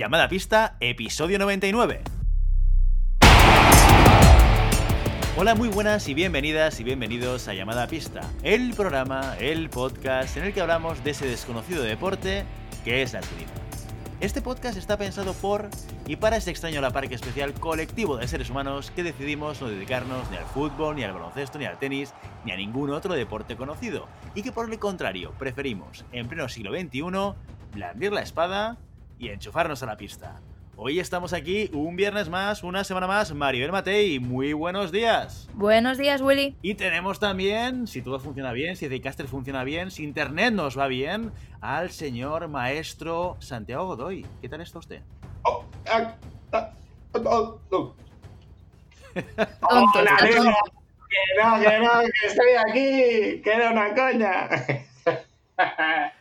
[0.00, 2.00] Llamada Pista, episodio 99.
[5.36, 10.44] Hola, muy buenas y bienvenidas y bienvenidos a Llamada Pista, el programa, el podcast en
[10.44, 12.46] el que hablamos de ese desconocido deporte
[12.82, 13.50] que es la esgrima.
[14.20, 15.68] Este podcast está pensado por
[16.06, 20.30] y para ese extraño la parque especial colectivo de seres humanos que decidimos no dedicarnos
[20.30, 22.14] ni al fútbol, ni al baloncesto, ni al tenis,
[22.46, 26.72] ni a ningún otro deporte conocido, y que por el contrario preferimos, en pleno siglo
[26.72, 27.02] XXI,
[27.74, 28.78] blandir la espada
[29.20, 30.40] y enchufarnos a la pista.
[30.76, 35.46] Hoy estamos aquí un viernes más, una semana más, Maribel Matei, muy buenos días.
[35.52, 36.56] Buenos días, Willy.
[36.62, 40.86] Y tenemos también, si todo funciona bien, si Zcaster funciona bien, si Internet nos va
[40.86, 44.24] bien, al señor maestro Santiago Godoy.
[44.40, 45.02] ¿Qué tal está usted?
[45.42, 46.14] Oh, ah,
[46.52, 46.70] ah,
[47.12, 47.94] oh, oh.
[49.60, 50.16] Hola.
[50.18, 50.34] Que
[51.42, 54.48] no, que no, que estoy aquí, que era una coña.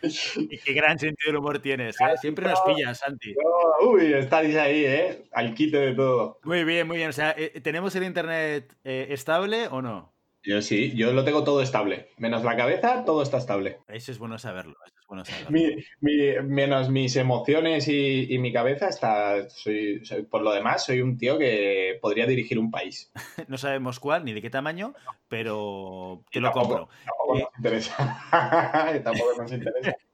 [0.02, 2.18] Y qué gran sentido del humor tienes, ¿eh?
[2.20, 3.34] Siempre nos pillas, Santi.
[3.34, 5.24] No, uy, estáis ahí, ¿eh?
[5.32, 6.40] Al quite de todo.
[6.44, 7.10] Muy bien, muy bien.
[7.10, 10.14] O sea, eh, ¿tenemos el Internet eh, estable o no?
[10.44, 12.10] Yo sí, yo lo tengo todo estable.
[12.18, 13.80] Menos la cabeza, todo está estable.
[13.90, 15.52] Eso es bueno saberlo, eso es bueno saberlo.
[15.52, 20.86] Mi- mi- menos mis emociones y, y mi cabeza, está, soy, soy- por lo demás,
[20.86, 23.12] soy un tío que podría dirigir un país.
[23.50, 24.94] No sabemos cuál ni de qué tamaño,
[25.28, 26.90] pero te lo tampoco- compro.
[27.06, 27.42] Tampoco Eh.
[27.42, 28.22] nos interesa.
[29.04, 29.96] tampoco nos interesa.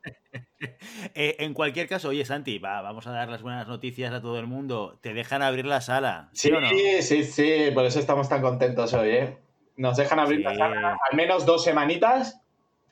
[1.14, 4.40] Eh, en cualquier caso, oye, Santi, va, vamos a dar las buenas noticias a todo
[4.40, 4.98] el mundo.
[5.02, 6.68] Te dejan abrir la sala, ¿sí, Sí, o no?
[7.02, 9.38] sí, sí, por eso estamos tan contentos hoy, ¿eh?
[9.78, 10.58] Nos dejan abrir la Sí.
[10.58, 12.42] sala al menos dos semanitas.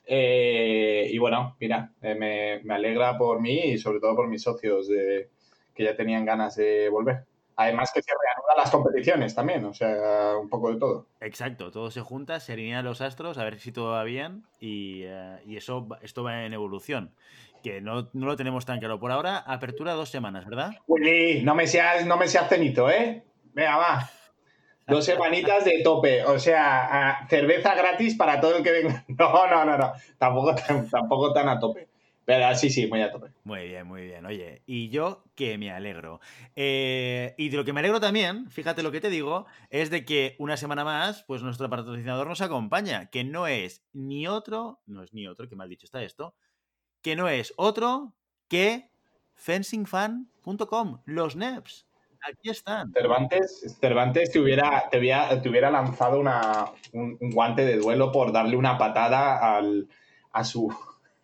[0.06, 4.42] eh, y bueno, mira, eh, me, me alegra por mí y sobre todo por mis
[4.42, 5.30] socios de-
[5.74, 7.24] que ya tenían ganas de volver.
[7.56, 11.06] Además que se reanudan las competiciones también, o sea, un poco de todo.
[11.20, 15.04] Exacto, todo se junta, se alinean los astros, a ver si todo va bien y,
[15.04, 17.14] eh, y eso, esto va en evolución.
[17.62, 19.00] Que no, no lo tenemos tan claro.
[19.00, 20.72] Por ahora, apertura dos semanas, ¿verdad?
[20.86, 23.24] Willy, no me seas, no me seas cenito, ¿eh?
[23.54, 24.10] Venga, va.
[24.86, 29.04] Dos semanitas de tope, o sea, cerveza gratis para todo el que venga.
[29.18, 31.88] No, no, no, no, tampoco tan, tampoco tan a tope.
[32.24, 33.28] Pero sí, sí, muy a tope.
[33.44, 34.24] Muy bien, muy bien.
[34.24, 36.20] Oye, y yo que me alegro.
[36.56, 40.04] Eh, y de lo que me alegro también, fíjate lo que te digo, es de
[40.04, 45.02] que una semana más, pues nuestro patrocinador nos acompaña, que no es ni otro, no
[45.02, 46.34] es ni otro, que mal dicho está esto,
[47.02, 48.14] que no es otro
[48.48, 48.90] que
[49.34, 51.86] fencingfan.com, los NEPs.
[52.26, 52.92] Aquí están.
[52.92, 58.10] Cervantes, Cervantes te hubiera, te hubiera, te hubiera lanzado una, un, un guante de duelo
[58.12, 59.88] por darle una patada al,
[60.32, 60.74] a su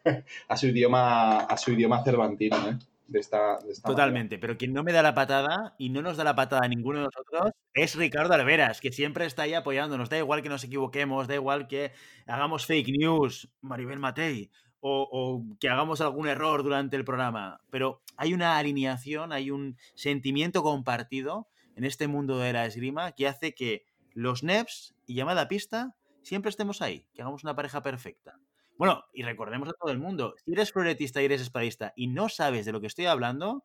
[0.48, 2.78] a su idioma a su idioma cervantino, ¿eh?
[3.06, 6.16] De esta, de esta Totalmente, pero quien no me da la patada y no nos
[6.16, 10.08] da la patada a ninguno de nosotros es Ricardo Alveras, que siempre está ahí apoyándonos.
[10.08, 11.90] Da igual que nos equivoquemos, da igual que
[12.28, 17.60] hagamos fake news, Maribel Matei, o, que hagamos algún error durante el programa.
[17.70, 23.28] Pero hay una alineación, hay un sentimiento compartido en este mundo de la esgrima que
[23.28, 28.38] hace que los NEPs y llamada pista siempre estemos ahí, que hagamos una pareja perfecta.
[28.76, 32.28] Bueno, y recordemos a todo el mundo, si eres floretista y eres espadista y no
[32.28, 33.64] sabes de lo que estoy hablando,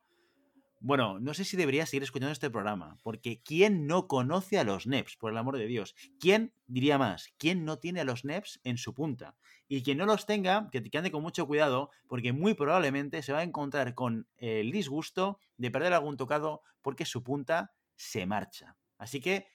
[0.80, 4.88] bueno, no sé si deberías seguir escuchando este programa, porque ¿quién no conoce a los
[4.88, 5.96] NEPs, por el amor de Dios?
[6.20, 9.36] ¿Quién, diría más, quién no tiene a los NEPs en su punta?
[9.68, 13.34] Y quien no los tenga, que que ande con mucho cuidado, porque muy probablemente se
[13.34, 18.76] va a encontrar con el disgusto de perder algún tocado porque su punta se marcha.
[18.98, 19.48] Así que,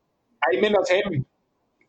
[0.50, 1.24] Hay menos M.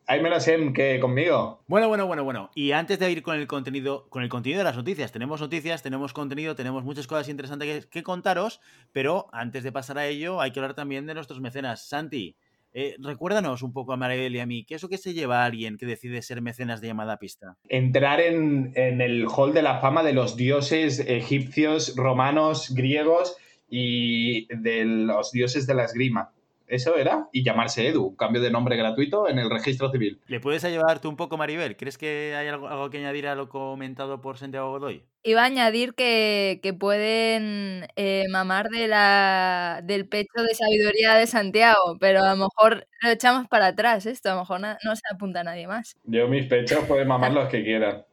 [0.09, 1.65] Hay menos M que conmigo.
[1.67, 2.49] Bueno, bueno, bueno, bueno.
[2.55, 5.83] Y antes de ir con el contenido, con el contenido de las noticias, tenemos noticias,
[5.83, 8.61] tenemos contenido, tenemos muchas cosas interesantes que, que contaros,
[8.93, 11.89] pero antes de pasar a ello, hay que hablar también de nuestros mecenas.
[11.89, 12.37] Santi,
[12.71, 15.41] eh, recuérdanos un poco a Maribel y a mí, ¿qué es lo que se lleva
[15.41, 17.57] a alguien que decide ser mecenas de llamada a pista?
[17.67, 23.35] Entrar en, en el hall de la fama de los dioses egipcios, romanos, griegos
[23.69, 26.31] y de los dioses de la esgrima.
[26.67, 27.29] Eso era.
[27.31, 30.19] Y llamarse Edu, un cambio de nombre gratuito en el registro civil.
[30.27, 31.77] ¿Le puedes ayudar tú un poco, Maribel?
[31.77, 35.05] ¿Crees que hay algo, algo que añadir a lo comentado por Santiago Godoy?
[35.23, 41.27] Iba a añadir que, que pueden eh, mamar de la, del pecho de sabiduría de
[41.27, 44.93] Santiago, pero a lo mejor lo echamos para atrás esto, a lo mejor na- no
[44.95, 45.95] se apunta nadie más.
[46.03, 48.03] Yo mis pechos pueden mamar los que quieran.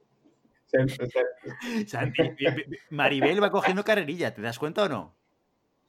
[2.91, 5.15] Maribel va cogiendo carrerilla, ¿te das cuenta o no?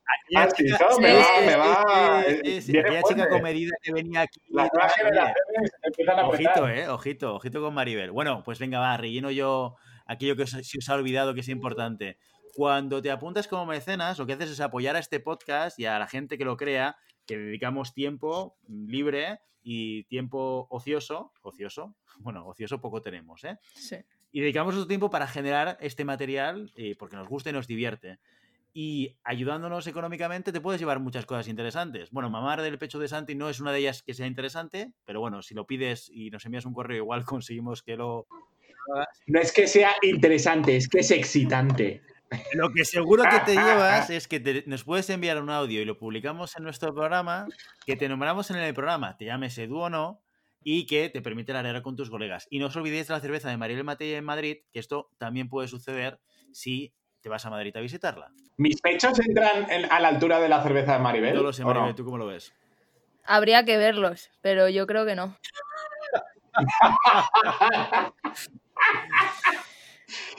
[0.05, 0.99] Aquella ¿Has chica, visto?
[1.01, 2.23] Me sí, va, sí, me va.
[2.23, 4.39] sí, eh, sí, sí, aquella chica comedida que venía aquí.
[4.49, 4.69] Las
[5.83, 8.11] empiezan a Ojito, eh, ojito, ojito con Maribel.
[8.11, 9.75] Bueno, pues venga, va, relleno yo
[10.05, 12.17] aquello que os, si os ha olvidado que es importante.
[12.55, 15.99] Cuando te apuntas como mecenas, lo que haces es apoyar a este podcast y a
[15.99, 22.79] la gente que lo crea, que dedicamos tiempo libre y tiempo ocioso, ocioso, bueno, ocioso
[22.79, 23.57] poco tenemos, ¿eh?
[23.73, 23.97] Sí.
[24.31, 28.19] Y dedicamos nuestro tiempo para generar este material eh, porque nos gusta y nos divierte.
[28.77, 32.11] Y ayudándonos económicamente te puedes llevar muchas cosas interesantes.
[32.11, 35.21] Bueno, mamar del pecho de Santi no es una de ellas que sea interesante, pero
[35.21, 38.27] bueno, si lo pides y nos envías un correo, igual conseguimos que lo.
[39.27, 42.01] No es que sea interesante, es que es excitante.
[42.53, 45.85] Lo que seguro que te llevas es que te- nos puedes enviar un audio y
[45.85, 47.47] lo publicamos en nuestro programa,
[47.85, 50.21] que te nombramos en el programa, te llames Edu o no,
[50.61, 52.45] y que te permite alegrar con tus colegas.
[52.49, 55.47] Y no os olvidéis de la cerveza de Mariel Matei en Madrid, que esto también
[55.47, 56.19] puede suceder
[56.51, 56.93] si
[57.25, 58.29] te vas a Madrid a visitarla.
[58.57, 61.33] ¿Mis pechos entran en- a la altura de la cerveza de Maribel?
[61.33, 61.63] No lo sé,
[61.95, 62.53] ¿tú cómo lo ves?
[63.25, 65.35] Habría que verlos, pero yo creo que no.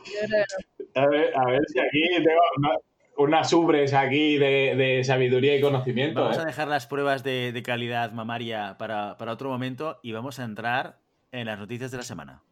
[0.05, 1.03] Yo creo que no.
[1.03, 2.79] A ver, a ver si aquí tengo una-
[3.17, 6.21] unas ubres aquí de, de sabiduría y conocimiento.
[6.21, 6.43] Vamos ¿eh?
[6.43, 10.45] a dejar las pruebas de, de calidad mamaria para, para otro momento y vamos a
[10.45, 11.01] entrar
[11.33, 12.43] en las noticias de la semana.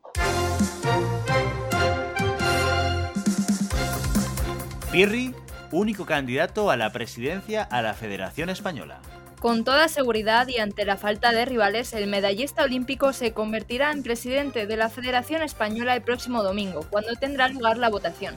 [4.95, 5.35] Pirri,
[5.73, 9.01] único candidato a la presidencia a la Federación Española.
[9.41, 14.05] Con toda seguridad y ante la falta de rivales, el medallista olímpico se convertirá en
[14.05, 18.37] presidente de la Federación Española el próximo domingo, cuando tendrá lugar la votación.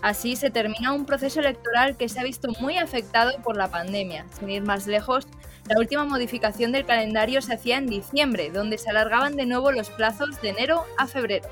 [0.00, 4.24] Así se termina un proceso electoral que se ha visto muy afectado por la pandemia.
[4.38, 5.28] Sin ir más lejos,
[5.68, 9.90] la última modificación del calendario se hacía en diciembre, donde se alargaban de nuevo los
[9.90, 11.46] plazos de enero a febrero.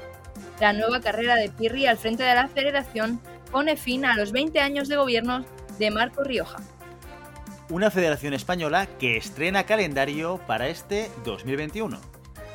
[0.59, 4.61] La nueva carrera de Pirri al frente de la federación pone fin a los 20
[4.61, 5.45] años de gobierno
[5.79, 6.59] de Marco Rioja.
[7.71, 12.01] Una federación española que estrena calendario para este 2021.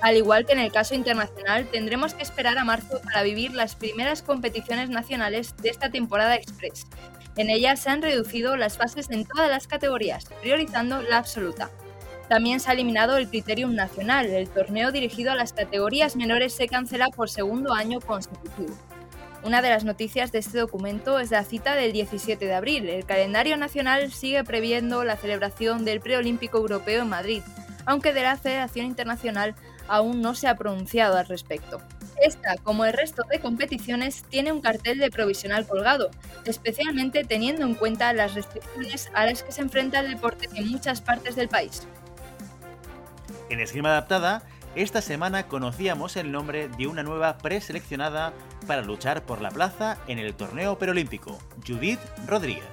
[0.02, 3.76] Al igual que en el caso internacional, tendremos que esperar a marzo para vivir las
[3.76, 6.88] primeras competiciones nacionales de esta temporada express.
[7.38, 11.70] En ellas se han reducido las fases en todas las categorías, priorizando la absoluta.
[12.28, 16.68] También se ha eliminado el criterium nacional, el torneo dirigido a las categorías menores se
[16.68, 18.76] cancela por segundo año consecutivo.
[19.46, 22.88] Una de las noticias de este documento es la cita del 17 de abril.
[22.88, 27.42] El calendario nacional sigue previendo la celebración del preolímpico europeo en Madrid,
[27.86, 29.54] aunque de la Federación Internacional
[29.90, 31.82] aún no se ha pronunciado al respecto.
[32.22, 36.10] Esta, como el resto de competiciones, tiene un cartel de provisional colgado,
[36.46, 41.02] especialmente teniendo en cuenta las restricciones a las que se enfrenta el deporte en muchas
[41.02, 41.86] partes del país.
[43.50, 44.44] En Esgrima Adaptada,
[44.76, 48.34] esta semana conocíamos el nombre de una nueva preseleccionada
[48.66, 51.38] para luchar por la plaza en el torneo perolímpico,
[51.68, 52.64] Judith Rodríguez.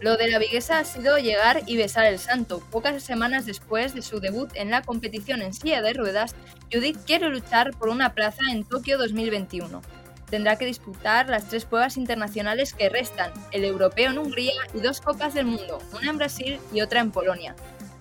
[0.00, 2.60] Lo de la viguesa ha sido llegar y besar el santo.
[2.70, 6.34] Pocas semanas después de su debut en la competición en silla de ruedas,
[6.72, 9.82] Judith quiere luchar por una plaza en Tokio 2021.
[10.30, 15.00] Tendrá que disputar las tres pruebas internacionales que restan, el europeo en Hungría y dos
[15.00, 17.56] copas del mundo, una en Brasil y otra en Polonia.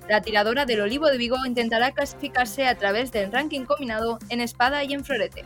[0.09, 4.83] La tiradora del Olivo de Vigo intentará clasificarse a través del ranking combinado en espada
[4.83, 5.45] y en florete.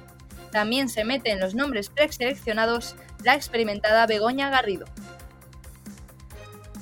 [0.53, 2.95] También se mete en los nombres preseleccionados
[3.25, 4.85] la experimentada Begoña Garrido.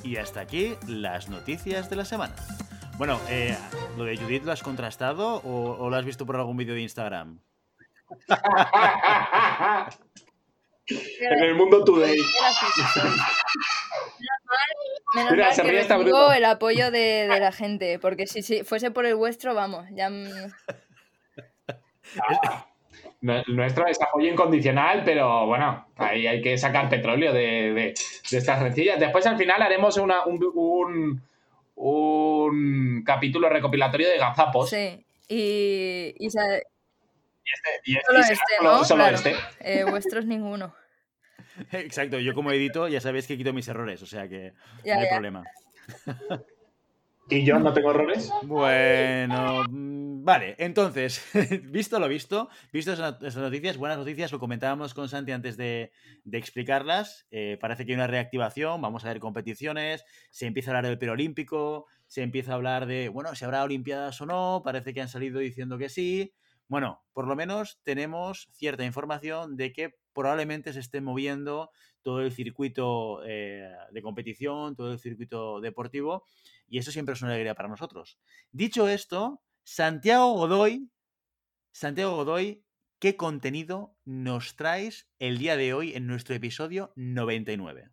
[0.04, 2.36] Y hasta aquí las noticias de la semana.
[3.00, 3.58] Bueno, eh,
[3.98, 6.82] ¿lo de Judith lo has contrastado o, o lo has visto por algún vídeo de
[6.82, 7.40] Instagram?
[10.86, 12.16] en el mundo today.
[15.14, 16.38] Menos Mira, mal se que ríe esta recibo bruta.
[16.38, 20.10] el apoyo de, de la gente, porque si, si fuese por el vuestro, vamos, ya...
[23.22, 27.94] Nue- Nuestro es apoyo incondicional, pero bueno, ahí hay que sacar petróleo de, de-
[28.32, 29.00] de estas rencillas.
[29.00, 31.22] Después al final haremos una- un, un-
[31.76, 34.70] un capítulo recopilatorio de gazapos.
[34.70, 36.58] Sí, y, y sa-
[37.84, 38.84] Y este- Solo y este, solo- ¿no?
[38.86, 39.16] solo Claro.
[39.18, 39.36] este.
[39.60, 40.74] eh, vuestros ninguno.
[41.72, 44.54] Exacto, yo como edito ya sabéis que quito mis errores, o sea que
[44.84, 45.12] Ya, no hay ya.
[45.12, 45.44] problema.
[47.30, 48.30] ¿Y yo no tengo errores?
[48.44, 51.24] Bueno, mm, vale, entonces,
[51.64, 55.92] visto lo visto, visto esas esas noticias, buenas noticias, lo comentábamos con Santi antes de,
[56.26, 60.78] de explicarlas, eh, parece que hay una reactivación, vamos a ver competiciones, se empieza a
[60.78, 64.94] hablar del preolímpico, se empieza a hablar de, bueno, si habrá olimpiadas o no, parece
[64.94, 66.34] que han salido diciendo que sí,
[66.68, 72.32] bueno, por lo menos tenemos cierta información de que probablemente se esté moviendo todo el
[72.32, 76.26] circuito eh, de competición, todo el circuito deportivo,
[76.68, 78.18] y eso siempre es una alegría para nosotros.
[78.52, 80.90] Dicho esto, Santiago Godoy,
[81.72, 82.64] Santiago Godoy,
[83.00, 87.90] ¿qué contenido nos traes el día de hoy en nuestro episodio 99?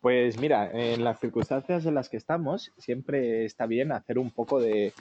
[0.00, 4.60] Pues mira, en las circunstancias en las que estamos, siempre está bien hacer un poco
[4.60, 4.92] de,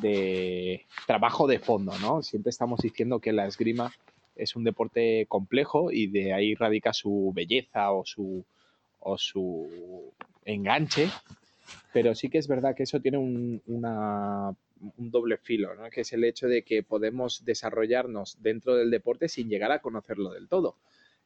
[0.00, 2.22] de trabajo de fondo, ¿no?
[2.22, 3.92] Siempre estamos diciendo que la esgrima
[4.38, 8.46] es un deporte complejo y de ahí radica su belleza o su,
[9.00, 10.14] o su
[10.44, 11.08] enganche,
[11.92, 15.90] pero sí que es verdad que eso tiene un, un doble filo, ¿no?
[15.90, 20.32] que es el hecho de que podemos desarrollarnos dentro del deporte sin llegar a conocerlo
[20.32, 20.76] del todo.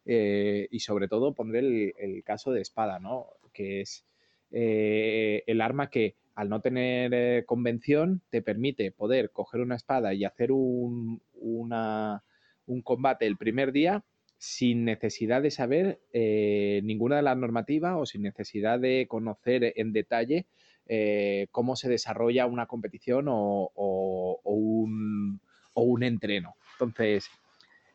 [0.05, 3.29] Eh, y sobre todo pondré el, caso de espada, ¿no?
[3.53, 4.05] que es
[4.51, 10.13] eh, el arma que al no tener eh, convención te permite poder coger una espada
[10.15, 12.25] y hacer un, una,
[12.67, 14.05] un combate el primer día
[14.43, 19.93] sin necesidad de saber eh, ninguna de las normativas o sin necesidad de conocer en
[19.93, 20.47] detalle
[20.89, 26.57] eh, cómo se desarrolla una competición o, un, entreno.
[26.73, 27.31] Entonces,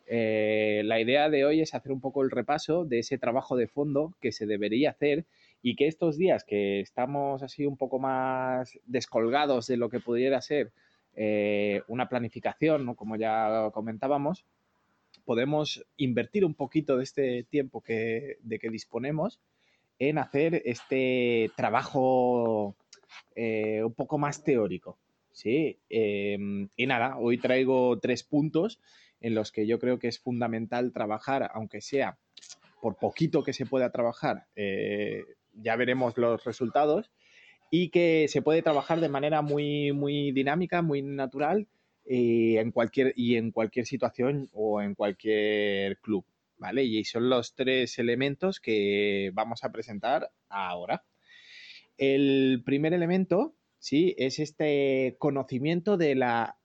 [0.07, 3.67] eh, la idea de hoy es hacer un poco el repaso de ese trabajo de
[3.67, 5.25] fondo que se debería hacer
[5.61, 10.39] y que estos días que estamos así un poco más descolgados de lo que pudiera
[10.39, 10.71] ser
[11.87, 14.45] una planificación, como ya comentábamos,
[15.27, 19.41] podemos invertir un poquito de este tiempo que, de que disponemos
[19.99, 22.77] en hacer este trabajo
[23.35, 24.97] eh, un poco más teórico.
[25.33, 25.79] ¿sí?
[25.89, 28.79] Em, y nada, hoy traigo tres puntos
[29.19, 32.17] en los que yo creo que es fundamental trabajar, aunque sea
[32.81, 37.11] por poquito que se pueda trabajar, eh, ya veremos los resultados,
[37.69, 41.67] y que se puede trabajar de manera muy, muy dinámica, muy natural
[42.07, 46.25] y en cualquier, y en cualquier situación o en cualquier club.
[46.59, 46.83] ¿Vale?
[46.83, 51.03] Y son los tres elementos que vamos a presentar ahora.
[51.97, 54.15] El primer elemento, ¿sí?
[54.17, 56.57] Es este conocimiento de la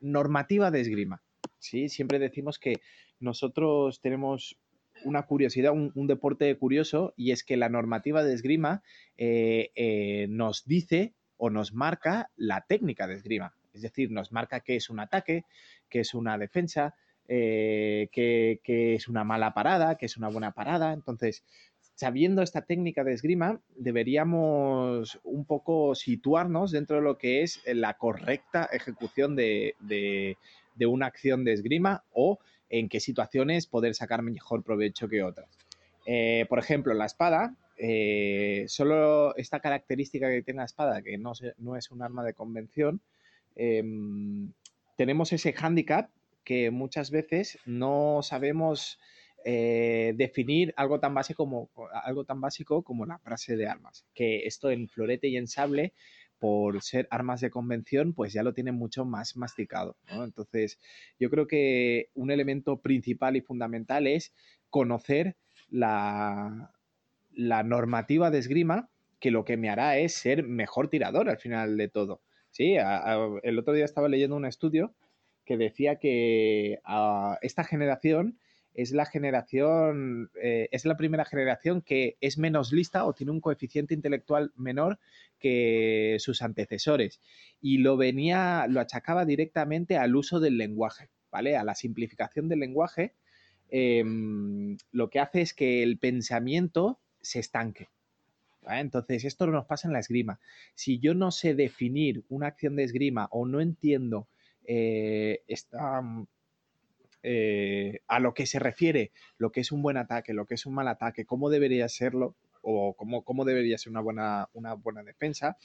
[0.00, 1.22] normativa de esgrima.
[1.58, 1.88] ¿sí?
[1.88, 2.76] Siempre decimos que
[3.18, 4.56] nosotros tenemos
[5.04, 8.82] una curiosidad, un, deporte curioso, y es que la normativa de esgrima
[9.16, 13.54] eh, eh, nos dice o nos marca la técnica de esgrima.
[13.74, 15.44] Es decir, nos marca qué es un ataque,
[15.88, 16.94] qué es una defensa,
[17.26, 18.60] eh, qué,
[18.94, 20.92] es una mala parada, qué es una buena parada.
[20.92, 21.42] Entonces,
[21.94, 27.94] sabiendo esta técnica de esgrima, deberíamos un poco situarnos dentro de lo que es la
[27.94, 29.74] correcta ejecución de,
[30.80, 32.38] una acción de esgrima o
[32.68, 35.48] en qué situaciones poder sacar mejor provecho que otras.
[36.06, 41.32] Eh, por ejemplo, la espada, eh, solo esta característica que tiene la espada, que no,
[41.58, 43.00] no es un arma de convención,
[43.56, 44.52] Em,
[44.96, 46.10] tenemos ese hándicap
[46.44, 48.98] que muchas veces no sabemos
[49.44, 51.46] eh, definir algo tan, básico
[52.82, 54.06] como, la frase de armas.
[54.14, 55.92] Que esto en florete y en sable,
[56.38, 59.96] por ser armas de convención, pues ya lo tienen mucho más masticado.
[60.08, 60.78] Entonces,
[61.18, 64.32] yo creo que un elemento principal y fundamental es
[64.68, 65.36] conocer
[65.70, 66.70] la
[67.36, 71.88] normativa de esgrima, que lo que me hará es ser mejor tirador al final de
[71.88, 72.20] todo.
[72.54, 72.76] Sí,
[73.42, 74.94] el otro día estaba leyendo un estudio
[75.44, 76.78] que decía que
[77.42, 78.38] esta generación
[78.74, 83.40] es la generación, eh, es la primera generación que es menos lista o tiene un
[83.40, 85.00] coeficiente intelectual menor
[85.40, 87.20] que sus antecesores.
[87.60, 91.56] Y lo venía, lo achacaba directamente al uso del lenguaje, ¿vale?
[91.56, 93.14] A la simplificación del lenguaje.
[93.68, 97.88] Em, lo que hace es que el pensamiento se estanque.
[98.68, 100.40] Entonces, esto nos pasa en la esgrima.
[100.74, 104.28] Si yo no sé definir una acción de esgrima o no entiendo
[104.66, 105.42] eh,
[107.22, 110.66] eh, a lo que se refiere lo que es un buen ataque, lo que es
[110.66, 115.02] un mal ataque, cómo debería serlo o cómo, cómo debería ser una buena, una buena
[115.02, 115.56] defensa,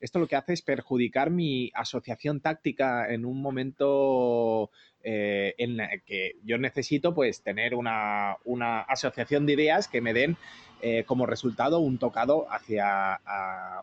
[0.00, 4.70] esto lo que hace es perjudicar mi asociación táctica en un momento
[5.02, 10.12] eh, en el que yo necesito pues tener una, una asociación de ideas que me
[10.12, 10.36] den
[10.80, 13.20] eh, como resultado un tocado hacia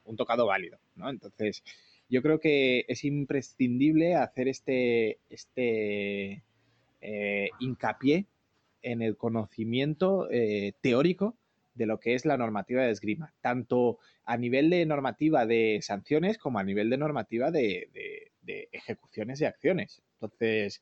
[0.05, 0.79] un tocado válido.
[0.95, 1.61] Entonces,
[2.09, 6.41] yo creo que es imprescindible hacer este, este
[7.01, 8.27] eh, hincapié
[8.81, 11.35] en el conocimiento eh, teórico
[11.73, 16.37] de lo que es la normativa de esgrima, tanto a nivel de normativa de sanciones
[16.37, 17.89] como a nivel de normativa de,
[18.71, 20.01] ejecuciones y acciones.
[20.13, 20.81] Entonces,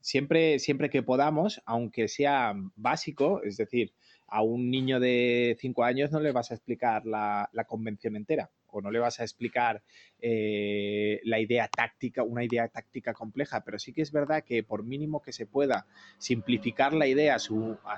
[0.00, 3.92] siempre, siempre que podamos, aunque sea básico, es decir,
[4.30, 8.80] a un niño de 5 años no le vas a explicar la, convención entera o
[8.80, 9.82] no le vas a explicar
[10.20, 14.84] eh, la idea táctica, una idea táctica compleja, pero sí que es verdad que por
[14.84, 15.86] mínimo que se pueda
[16.18, 17.38] simplificar la idea a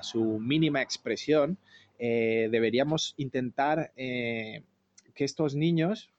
[0.03, 1.59] su, mínima expresión,
[1.99, 4.63] eh, deberíamos intentar eh,
[5.13, 6.11] que estos niños,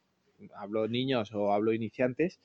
[0.55, 2.39] hablo niños o hablo iniciantes,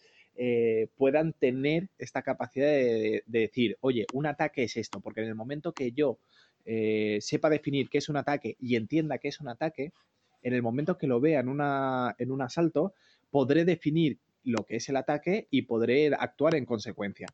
[0.96, 5.74] puedan tener esta capacidad de, decir, oye, un ataque es esto, porque en el momento
[5.74, 6.18] que yo
[6.72, 9.92] eh, sepa definir qué es un ataque y entienda qué es un ataque,
[10.44, 12.94] en el momento que lo vea en, una, en un asalto,
[13.32, 17.26] podré definir lo que es el ataque y podré actuar en consecuencia.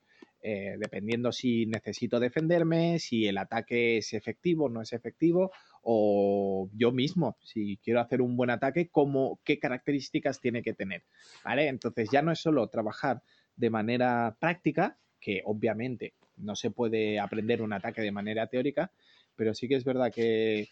[0.41, 5.51] Eh, dependiendo si necesito defenderme, si el ataque es efectivo o no es efectivo,
[5.81, 11.03] o yo mismo, si quiero hacer un buen ataque, cómo, qué características tiene que tener.
[11.43, 11.67] ¿vale?
[11.67, 13.21] Entonces ya no es solo trabajar
[13.57, 18.91] de manera práctica, que obviamente no se puede aprender un ataque de manera teórica,
[19.35, 20.69] pero sí que es verdad que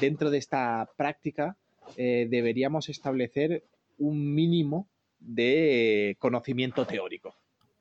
[0.00, 1.56] dentro de esta práctica
[1.96, 3.64] eh, deberíamos establecer
[3.98, 7.34] un mínimo de conocimiento teórico.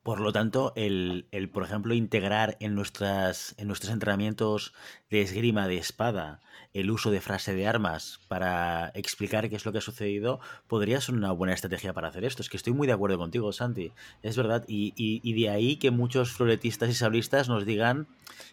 [0.06, 4.72] Por lo tanto, el, por ejemplo, integrar en, nuestras, en nuestros entrenamientos
[5.10, 6.42] de esgrima de espada
[6.74, 11.02] el uso de frase de armas para explicar qué es lo que ha sucedido, podría
[11.02, 12.44] ser una buena estrategia para hacer esto.
[12.44, 13.94] Es que estoy muy de acuerdo contigo, Santi.
[14.22, 14.64] Es verdad.
[14.68, 18.08] Y, y de ahí que muchos floretistas y sablistas nos digan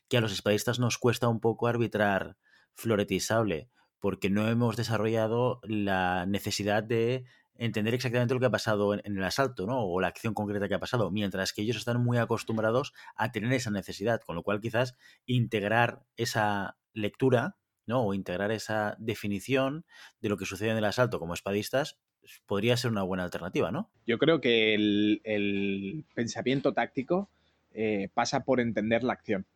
[0.09, 2.39] que a los espadistas nos cuesta un poco arbitrar
[2.73, 3.69] florete y sable,
[4.01, 9.25] porque no hemos desarrollado la necesidad de entender exactamente lo que ha pasado en, el
[9.25, 9.85] asalto, ¿no?
[9.85, 13.53] O la acción concreta que ha pasado, mientras que ellos están muy acostumbrados a tener
[13.53, 17.57] esa necesidad, con lo cual quizás integrar esa lectura,
[17.87, 18.03] ¿no?
[18.03, 19.85] O integrar esa definición
[20.21, 21.99] de lo que sucede en el asalto como espadistas
[22.47, 23.91] podría ser una buena alternativa, ¿no?
[24.07, 27.29] Yo creo que el, pensamiento táctico
[27.75, 29.47] eh, pasa por entender la acción.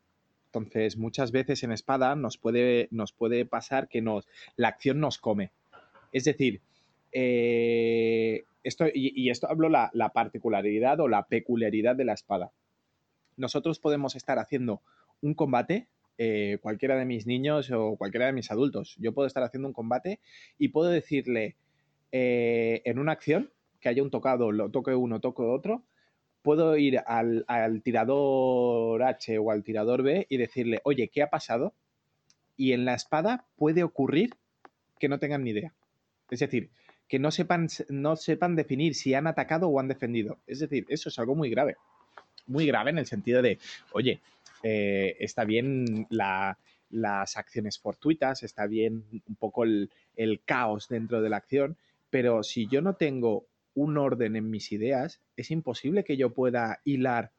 [0.46, 4.26] Entonces, muchas veces en espada nos puede, nos puede pasar que nos,
[4.56, 5.52] la acción nos come.
[6.12, 6.60] Es decir,
[7.18, 12.52] eh, esto, y, esto hablo la, la particularidad o la peculiaridad de la espada.
[13.38, 14.82] Nosotros podemos estar haciendo
[15.22, 19.42] un combate, eh, cualquiera de mis niños o cualquiera de mis adultos, yo puedo estar
[19.42, 20.20] haciendo un combate
[20.58, 21.56] y puedo decirle
[22.12, 25.84] eh, en una acción que haya un tocado, lo toque uno, toque otro,
[26.42, 31.30] puedo ir al, al, tirador H o al tirador B y decirle, oye, ¿qué ha
[31.30, 31.72] pasado?
[32.58, 34.34] Y en la espada puede ocurrir
[34.98, 35.72] que no tengan ni idea.
[36.30, 36.70] Es decir,
[37.08, 40.38] que no sepan, no sepan definir si han atacado o han defendido.
[40.46, 41.76] Es decir, eso es algo muy grave.
[42.46, 43.58] Muy grave en el sentido de,
[43.92, 44.20] oye,
[44.62, 49.90] eh, está bien las acciones fortuitas, está bien un poco el,
[50.44, 51.76] caos dentro de la acción,
[52.10, 56.80] pero si yo no tengo un orden en mis ideas, es imposible que yo pueda
[56.84, 57.32] hilar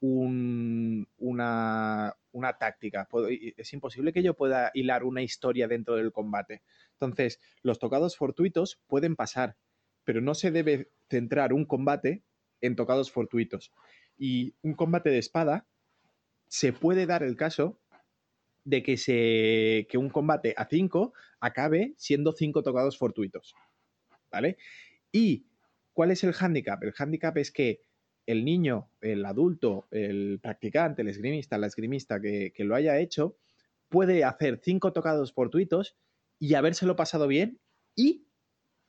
[0.00, 1.04] una,
[2.32, 3.08] una táctica.
[3.56, 6.62] es imposible que yo pueda hilar una historia dentro del combate.
[7.00, 9.56] Entonces, los tocados fortuitos pueden pasar,
[10.04, 12.24] pero no se debe centrar un combate
[12.60, 13.72] en tocados fortuitos.
[14.16, 15.66] Y un combate de espada
[16.48, 17.80] se puede dar el caso
[18.64, 23.54] de que, se, que un combate a 5 acabe siendo 5 tocados fortuitos.
[24.30, 24.58] ¿Vale?
[25.12, 25.46] ¿Y
[25.92, 26.82] cuál es el hándicap?
[26.82, 27.80] El hándicap es que
[28.26, 33.38] el niño, el adulto, el practicante, el esgrimista, la esgrimista que, lo haya hecho,
[33.88, 35.96] puede hacer cinco tocados fortuitos
[36.38, 37.58] y habérselo pasado bien
[37.94, 38.26] y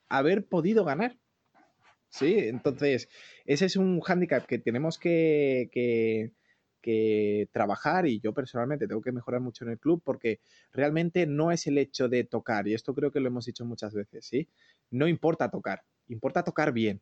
[0.08, 1.18] haber podido ganar.
[2.08, 3.08] Sí, entonces
[3.44, 6.32] ese es un hándicap que tenemos que, que,
[6.82, 10.40] que, trabajar y yo personalmente tengo que mejorar mucho en el club porque
[10.72, 13.94] realmente no es el hecho de tocar, y esto creo que lo hemos dicho muchas
[13.94, 14.48] veces, ¿sí?
[14.90, 17.00] No importa tocar, importa tocar bien.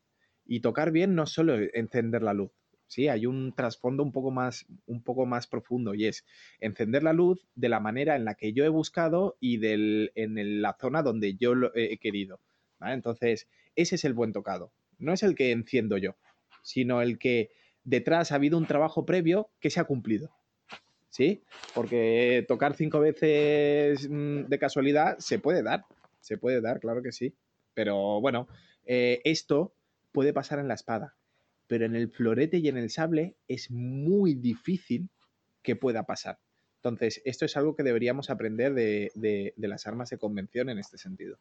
[0.51, 2.51] Y tocar bien no solo encender la luz,
[2.88, 3.09] ¿sí?
[3.09, 6.24] Hay un trasfondo un poco más, un poco más profundo y es
[6.59, 10.61] encender la luz de la manera en la que yo he buscado y del, en
[10.61, 12.40] la zona donde yo lo he querido.
[12.81, 14.72] Entonces, ese es el buen tocado.
[14.98, 16.16] No es el que enciendo yo,
[16.62, 17.51] sino el que
[17.85, 20.31] detrás ha habido un trabajo previo que se ha cumplido.
[21.11, 21.42] ¿Sí?
[21.74, 25.85] Porque tocar cinco veces mm, de casualidad se puede dar,
[26.20, 27.35] se puede dar, claro que sí.
[27.74, 28.46] Pero bueno,
[28.85, 29.74] eh, esto
[30.12, 31.16] puede pasar en la espada,
[31.68, 35.09] pero en el florete y en el sable es muy difícil
[35.62, 36.38] que pueda pasar.
[36.76, 41.38] Entonces, esto es algo que deberíamos aprender de, las armas de convención en este sentido.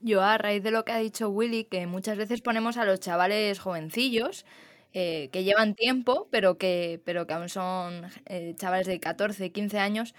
[0.00, 3.00] Yo, a raíz de lo que ha dicho Willy, que muchas veces ponemos a los
[3.00, 4.44] chavales jovencillos,
[4.92, 9.78] eh, que llevan tiempo, pero que, pero que aún son eh, chavales de 14, 15
[9.78, 10.14] años,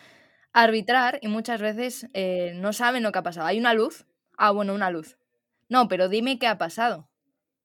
[0.54, 3.47] a arbitrar y muchas veces eh, no saben lo que ha pasado.
[3.47, 4.06] ¿Hay una luz?
[4.38, 5.17] Ah, bueno, una luz.
[5.67, 7.11] No, pero dime qué ha pasado.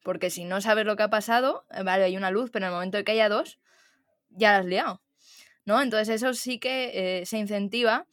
[0.07, 2.69] Porque si no sabes lo que ha pasado, eh, vale, hay una luz, pero en
[2.69, 3.59] el momento de que haya dos,
[4.31, 5.03] ya la has liado.
[5.65, 5.83] ¿No?
[5.83, 6.93] Entonces eso sí que
[7.23, 8.07] eh, se incentiva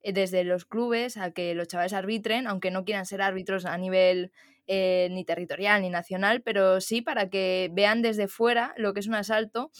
[0.00, 3.76] eh, desde los clubes a que los chavales arbitren, aunque no quieran ser árbitros a
[3.76, 4.32] nivel
[4.66, 9.14] ni territorial ni nacional, pero sí para que vean desde fuera lo que es un
[9.14, 9.70] asalto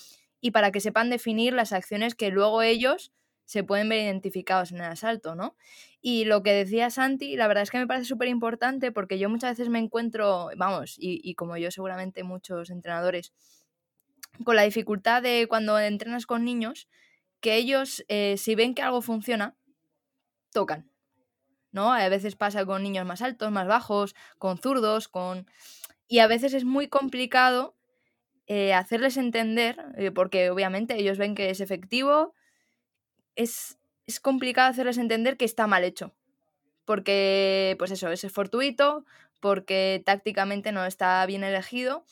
[0.42, 3.10] y para que sepan definir las acciones que luego ellos
[3.44, 5.56] se pueden ver identificados en el asalto, ¿no?
[6.00, 9.28] Y lo que decía Santi, la verdad es que me parece súper importante porque yo
[9.28, 13.32] muchas veces me encuentro, vamos, y, como yo seguramente muchos entrenadores,
[14.44, 16.88] con la dificultad de cuando entrenas con niños,
[17.40, 19.56] que ellos, eh, si ven que algo funciona,
[20.52, 20.90] tocan.
[21.72, 21.92] ¿No?
[21.92, 25.46] A veces pasa con niños más altos, más bajos, con zurdos, con.
[26.06, 27.74] Y a veces es muy complicado
[28.46, 32.34] eh, hacerles entender, eh, porque obviamente ellos ven que es efectivo,
[33.36, 36.12] es, es complicado hacerles entender que está mal hecho.
[36.84, 39.04] Porque, pues eso, es fortuito,
[39.40, 42.04] porque tácticamente no está bien elegido.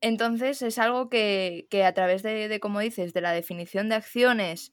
[0.00, 3.94] Entonces es algo que, que a través de, de, como dices, de la definición de
[3.94, 4.72] acciones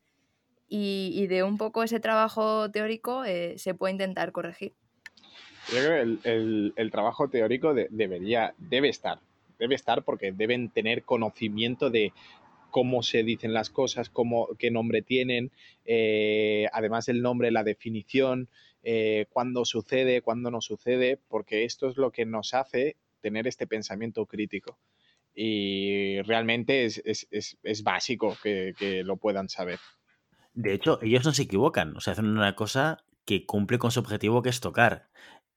[0.68, 4.74] y, y de un poco ese trabajo teórico eh, se puede intentar corregir.
[5.72, 9.20] Yo creo que el, el, trabajo teórico de, debería, debe estar,
[9.60, 12.12] debe estar porque deben tener conocimiento de
[12.70, 15.52] cómo se dicen las cosas, cómo, qué nombre tienen,
[15.86, 18.50] eh, además el nombre, la definición,
[18.84, 23.68] eh, cuándo sucede, cuándo no sucede, porque esto es lo que nos hace tener este
[23.68, 24.78] pensamiento crítico.
[25.36, 29.80] Y realmente es, es, es, es básico que, que, lo puedan saber.
[30.54, 34.00] De hecho, ellos no se equivocan, o sea, hacen una cosa que cumple con su
[34.00, 35.10] objetivo, que es tocar.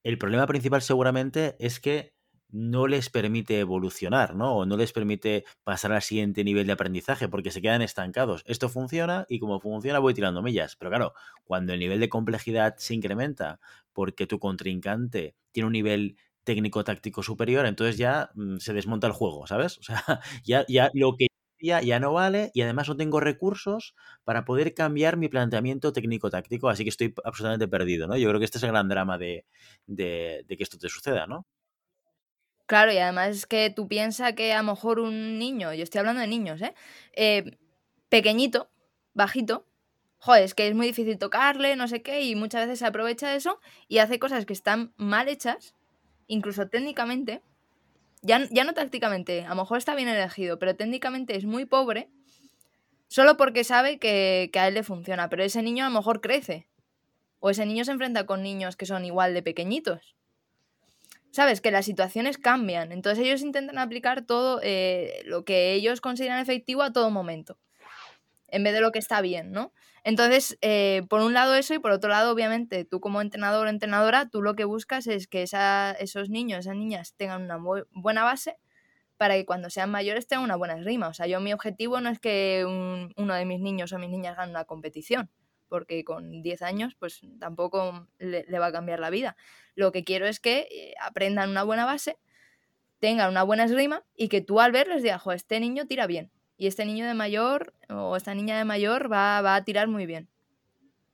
[0.05, 2.13] El problema principal seguramente es que
[2.53, 4.57] no les permite evolucionar, ¿no?
[4.59, 8.43] O no les permite pasar al siguiente nivel de aprendizaje porque se quedan estancados.
[8.47, 10.77] Esto funciona y como funciona voy tirando millas.
[10.77, 13.59] Pero claro, cuando el nivel de complejidad se incrementa
[13.93, 19.47] porque tu contrincante tiene un nivel técnico-táctico superior, entonces ya mmm, se desmonta el juego,
[19.47, 19.79] ¿sabes?
[19.81, 21.27] O sea, ya, ya lo que
[21.61, 26.69] ya, ya no vale y además no tengo recursos para poder cambiar mi planteamiento técnico-táctico,
[26.69, 28.17] así que estoy absolutamente perdido, ¿no?
[28.17, 29.47] Yo creo que este es el gran drama de,
[29.87, 31.47] de que esto te suceda, ¿no?
[32.73, 35.99] Claro, y además es que tú piensas que a lo mejor un niño, yo estoy
[35.99, 36.75] hablando de niños, ¿eh?
[37.13, 37.59] eh
[38.09, 38.71] pequeñito,
[39.13, 39.67] bajito,
[40.17, 43.35] joder, es que es muy difícil tocarle, no sé qué, y muchas veces se aprovecha
[43.35, 45.75] eso y hace cosas que están mal hechas,
[46.29, 47.43] incluso técnicamente,
[48.23, 52.09] ya, ya no tácticamente, a lo mejor está bien elegido, pero técnicamente es muy pobre,
[53.07, 56.23] solo porque sabe que, que a él le funciona, pero ese niño a lo mejor
[56.23, 56.67] crece,
[57.39, 60.17] o ese niño se enfrenta con niños que son igual de pequeñitos.
[61.33, 61.63] ¿Sabes?
[61.63, 62.93] Que las situaciones cambian.
[62.93, 67.59] Entonces ellos intentan aplicar todo eh, lo que ellos consideran efectivo a todo momento.
[68.49, 69.73] En vez de lo que está bien, ¿no?
[70.05, 73.71] Entonces, eh, por un lado eso y por otro lado, obviamente, tú como entrenador o
[73.71, 77.87] entrenadora, tú lo que buscas es que esa, esos niños, esas niñas tengan una bu
[77.93, 78.59] buena base
[79.17, 81.09] para que cuando sean mayores tengan una buena esgrima.
[81.09, 84.11] O sea, yo mi objetivo no es que un, uno de mis niños o mis
[84.11, 85.31] niñas ganen una competición
[85.73, 89.39] porque con 10 años pues tampoco le, va a cambiar la vida.
[89.75, 92.19] Lo que quiero es que eh, aprendan una buena base,
[92.99, 96.67] tengan una buena esgrima y que tú al verles digas, este niño tira bien y
[96.67, 100.29] este niño de mayor o esta niña de mayor va, va a tirar muy bien.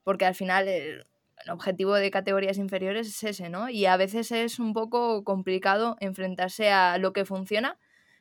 [0.03, 1.05] Porque al final el,
[1.49, 3.69] objetivo de categorías inferiores es ese, ¿no?
[3.69, 7.79] Y a veces es un poco complicado enfrentarse a lo que funciona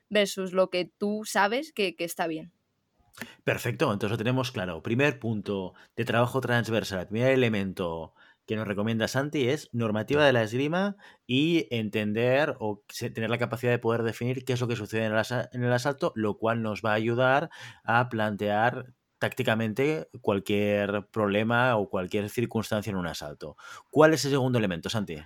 [0.08, 2.52] versus lo que tú sabes que está bien.
[3.44, 4.82] Perfecto, entonces lo tenemos claro.
[4.82, 8.14] Primer punto de trabajo transversal, primer elemento
[8.48, 12.82] que nos recomienda Santi es normativa de la esgrima y entender o
[13.14, 15.12] tener la capacidad de poder definir qué es lo que sucede en
[15.62, 17.50] el, asalto, lo cual nos va a ayudar
[17.84, 23.56] a plantear tácticamente cualquier problema o cualquier circunstancia en un asalto.
[23.90, 25.18] ¿Cuál es el segundo elemento, Santi?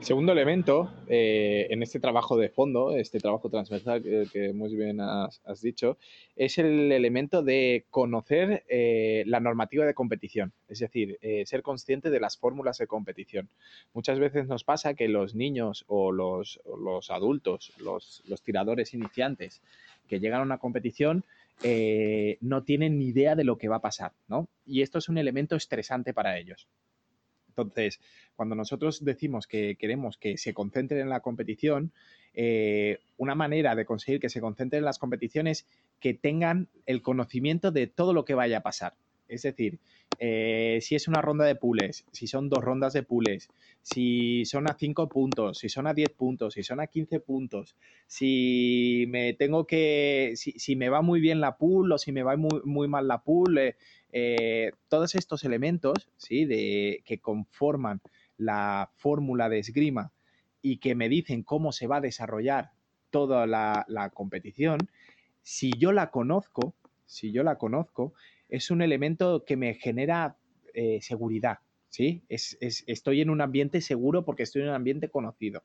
[0.00, 5.60] Segundo elemento, eh, en este trabajo de fondo, este trabajo transversal que, muy bien has,
[5.60, 5.98] dicho,
[6.36, 12.10] es el elemento de conocer eh, la normativa de competición, es decir, eh, ser consciente
[12.10, 13.48] de las fórmulas de competición.
[13.92, 16.60] Muchas veces nos pasa que los niños o los,
[17.10, 19.60] adultos, los, los, tiradores iniciantes
[20.08, 21.24] que llegan a una competición,
[21.62, 24.48] eh, no tienen ni idea de lo que va a pasar, ¿no?
[24.64, 26.68] Y esto es un elemento estresante para ellos.
[27.62, 28.00] Entonces,
[28.36, 31.92] cuando nosotros decimos que queremos que se concentren en la competición,
[32.34, 35.66] eh, una manera de conseguir que se concentren en las competiciones
[36.00, 38.94] que tengan el conocimiento de todo lo que vaya a pasar.
[39.28, 39.78] Es decir,
[40.20, 43.48] eh, si es una ronda de pules, si son dos rondas de pules,
[43.82, 47.76] si son a 5 puntos, si son a 10 puntos, si son a 15 puntos,
[48.06, 52.22] si me tengo que, si, si me va muy bien la pool o si me
[52.22, 53.76] va muy, muy mal la pool, eh,
[54.12, 56.44] eh, todos estos elementos ¿sí?
[56.44, 58.00] de, que conforman
[58.36, 60.12] la fórmula de esgrima
[60.62, 62.70] y que me dicen cómo se va a desarrollar
[63.10, 64.78] toda la, competición,
[65.42, 66.74] si yo la conozco,
[67.06, 68.12] si yo la conozco,
[68.48, 70.36] es un elemento que me genera
[70.74, 72.22] eh, seguridad, ¿sí?
[72.28, 75.62] Es, estoy en un ambiente seguro porque estoy en un ambiente conocido.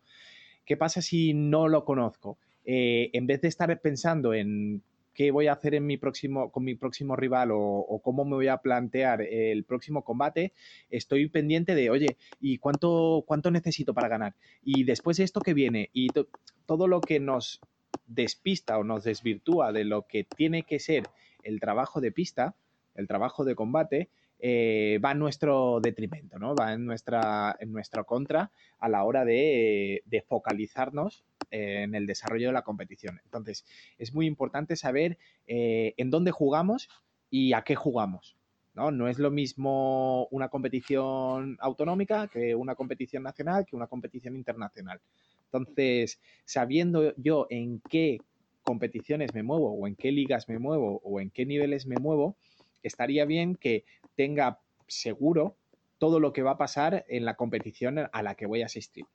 [0.66, 2.38] ¿Qué pasa si no lo conozco?
[2.66, 4.82] Eh, en vez de estar pensando en
[5.14, 8.48] qué voy a hacer en mi próximo, con mi próximo rival o, cómo me voy
[8.48, 10.54] a plantear el próximo combate,
[10.90, 14.36] estoy pendiente de, oye, ¿y cuánto, cuánto necesito para ganar?
[14.64, 16.28] Y después de esto que viene, y to,
[16.66, 17.62] todo lo que nos
[18.08, 21.08] despista o nos desvirtúa de lo que tiene que ser
[21.44, 22.56] el trabajo de pista,
[22.96, 26.54] el trabajo de combate, eh, va en nuestro detrimento, ¿no?
[26.54, 31.24] Va en nuestra, en nuestra contra a la hora de focalizarnos
[31.54, 33.22] en el desarrollo de la competición.
[33.24, 33.66] Entonces,
[33.98, 36.90] es muy importante saber eh, en dónde jugamos
[37.30, 38.36] y a qué jugamos.
[38.74, 38.90] ¿no?
[38.90, 45.00] no es lo mismo una competición autonómica que una competición nacional que una competición internacional.
[45.46, 48.20] Entonces, sabiendo yo en qué
[48.64, 52.36] competiciones me muevo o en qué ligas me muevo o en qué niveles me muevo,
[52.82, 53.86] estaría bien que
[54.16, 55.56] tenga seguro
[56.00, 59.06] todo lo que va a pasar en la competición a la que voy a asistir.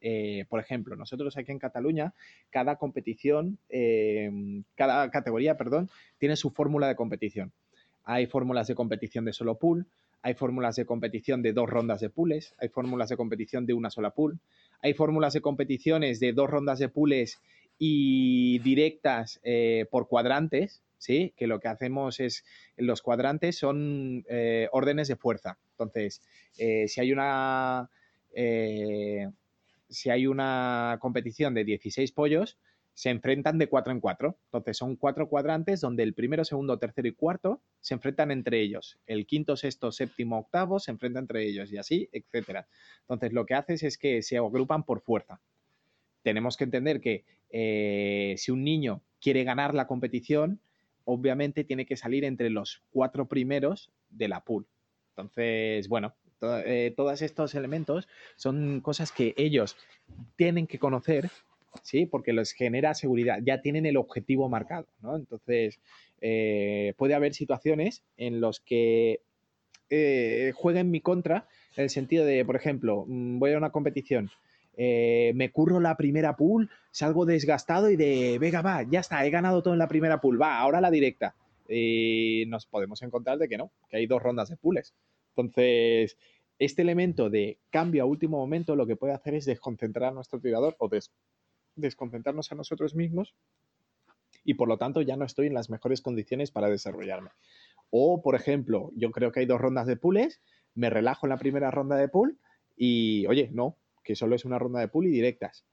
[0.00, 2.14] Eh, por ejemplo, nosotros aquí en Cataluña,
[2.50, 4.30] cada competición, eh,
[4.74, 7.52] cada categoría, perdón, tiene su fórmula de competición.
[8.04, 9.86] Hay fórmulas de competición de solo pool,
[10.22, 13.90] hay fórmulas de competición de dos rondas de pools, hay fórmulas de competición de una
[13.90, 14.38] sola pool,
[14.82, 17.40] hay fórmulas de competiciones de dos rondas de pools
[17.78, 21.32] y directas eh, por cuadrantes, ¿sí?
[21.36, 22.44] Que lo que hacemos es,
[22.76, 24.24] los cuadrantes son
[24.72, 25.58] órdenes de fuerza.
[25.72, 26.22] Entonces,
[26.56, 27.88] si hay una
[29.88, 32.58] si hay una competición de 16 pollos,
[32.98, 34.38] se enfrentan de cuatro en cuatro.
[34.46, 38.98] Entonces son cuatro cuadrantes donde el primero, segundo, tercero y cuarto se enfrentan entre ellos.
[39.06, 42.66] El quinto, sexto, séptimo, octavo se enfrentan entre ellos y así, etcétera.
[43.02, 45.40] Entonces lo que haces es que se agrupan por fuerza.
[46.22, 50.60] Tenemos que entender que eh, si un niño quiere ganar la competición,
[51.04, 54.66] obviamente tiene que salir entre los cuatro primeros de la pool.
[55.10, 59.76] Entonces, bueno, eh, todos estos elementos son cosas que ellos
[60.36, 61.30] tienen que conocer,
[61.82, 62.06] ¿sí?
[62.06, 65.16] Porque les genera seguridad, ya tienen el objetivo marcado, ¿no?
[65.16, 65.80] Entonces,
[66.20, 69.20] eh, puede haber situaciones en los que
[69.90, 74.30] eh, jueguen mi contra, en el sentido de, por ejemplo, mm, voy a una competición,
[74.76, 79.60] me curro la primera pool, salgo desgastado y de, venga, va, ya está, he ganado
[79.60, 81.34] todo en la primera pool, va, ahora la directa.
[81.68, 84.94] Y nos podemos encontrar de que no, que hay dos rondas de pools.
[85.38, 86.16] Entonces,
[86.58, 90.40] este elemento de cambio a último momento lo que puede hacer es desconcentrar a nuestro
[90.40, 90.90] tirador o
[91.76, 93.34] desconcentrarnos a nosotros mismos
[94.44, 97.30] y por lo tanto ya no estoy en las mejores condiciones para desarrollarme.
[97.90, 100.40] O, por ejemplo, yo creo que hay dos rondas de pools,
[100.74, 102.38] me relajo en la primera ronda de pool
[102.76, 105.64] y, oye, no, que solo es una ronda de pool y directas.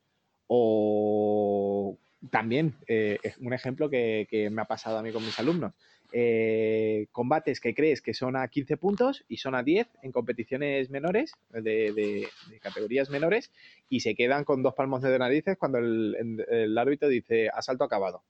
[0.47, 1.97] O
[2.29, 5.73] también, eh, un ejemplo que, que me ha pasado a mí con mis alumnos.
[6.17, 10.89] Eh, combates que crees que son a 15 puntos y son a 10 en competiciones
[10.89, 12.29] menores, de,
[12.61, 13.51] categorías menores,
[13.89, 18.23] y se quedan con dos palmos de narices cuando el, árbitro dice asalto acabado.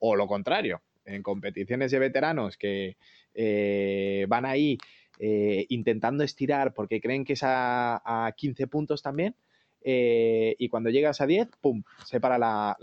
[0.00, 2.96] O lo contrario, en competiciones de veteranos que
[3.34, 4.76] eh, van ahí
[5.20, 9.36] eh, intentando estirar porque creen que es a, 15 puntos también.
[9.84, 11.84] y cuando llegas a 10, ¡pum!
[12.04, 12.76] Se para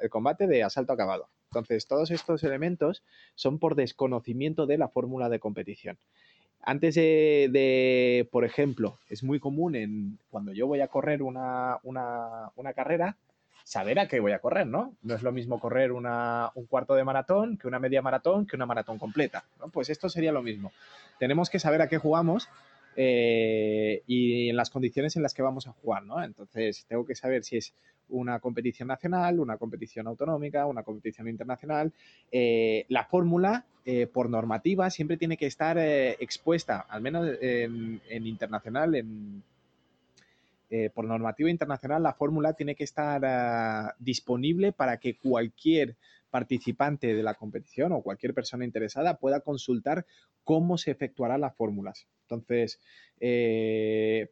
[0.00, 1.28] el combate de asalto acabado.
[1.50, 3.02] Entonces, todos estos elementos
[3.34, 5.98] son por desconocimiento de la fórmula de competición.
[6.62, 11.78] Antes de, por ejemplo, es muy común en cuando yo voy a correr una,
[12.74, 13.16] carrera,
[13.64, 14.92] saber a qué voy a correr, ¿no?
[15.02, 18.66] No es lo mismo correr un cuarto de maratón que una media maratón que una
[18.66, 19.44] maratón completa.
[19.72, 20.72] Pues esto sería lo mismo.
[21.18, 22.48] Tenemos que saber a qué jugamos
[22.96, 26.22] eh, y en las condiciones en las que vamos a jugar, ¿no?
[26.22, 27.72] Entonces, tengo que saber si es
[28.08, 31.92] una competición nacional, una competición autonómica, una competición internacional.
[32.32, 39.04] Eh, la fórmula, eh, por normativa, siempre tiene que estar expuesta, al menos en, internacional,
[40.94, 45.96] por normativa internacional, la fórmula tiene que estar disponible para que cualquier
[46.30, 50.06] participante de la competición o cualquier persona interesada pueda consultar
[50.44, 52.06] cómo se efectuarán las fórmulas.
[52.22, 52.80] Entonces,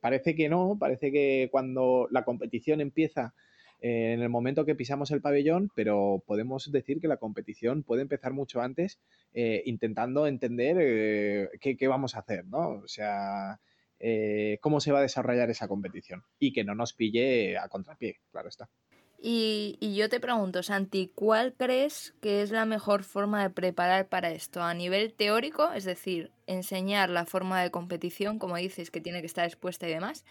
[0.01, 3.35] parece que no, parece que cuando la competición empieza
[3.81, 8.33] en el momento que pisamos el pabellón, pero podemos decir que la competición puede empezar
[8.33, 8.99] mucho antes
[9.35, 12.69] eh, intentando entender eh, qué, vamos a hacer, ¿no?
[12.71, 13.61] O sea,
[14.01, 18.21] eh, cómo se va a desarrollar esa competición y que no nos pille a contrapié,
[18.31, 18.69] claro está.
[19.19, 24.09] Y, y, yo te pregunto, Santi, ¿cuál crees que es la mejor forma de preparar
[24.09, 24.63] para esto?
[24.63, 29.27] A nivel teórico, es decir, enseñar la forma de competición, como dices, que tiene que
[29.27, 30.25] estar expuesta y demás,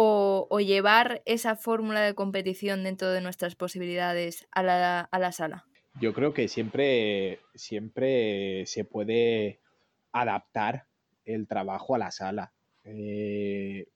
[0.00, 5.66] o, llevar esa fórmula de competición dentro de nuestras posibilidades a la, sala?
[6.00, 9.58] Yo creo que siempre, siempre se puede
[10.12, 10.86] adaptar
[11.24, 12.52] el trabajo a la sala.
[12.84, 13.88] Eh,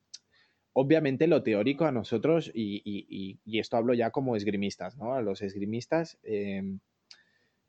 [0.72, 5.14] obviamente lo teórico a nosotros, y, esto hablo ya como esgrimistas, ¿no?
[5.14, 6.80] A los esgrimistas, em,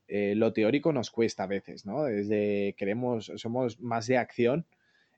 [0.07, 2.03] eh, lo teórico nos cuesta a veces, ¿no?
[2.03, 4.65] Desde queremos, somos más de acción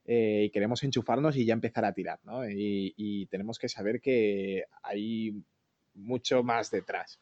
[0.05, 2.49] eh, y queremos enchufarnos y ya empezar a tirar, ¿no?
[2.49, 5.33] Y, tenemos que saber que hay
[5.93, 7.19] mucho más detrás.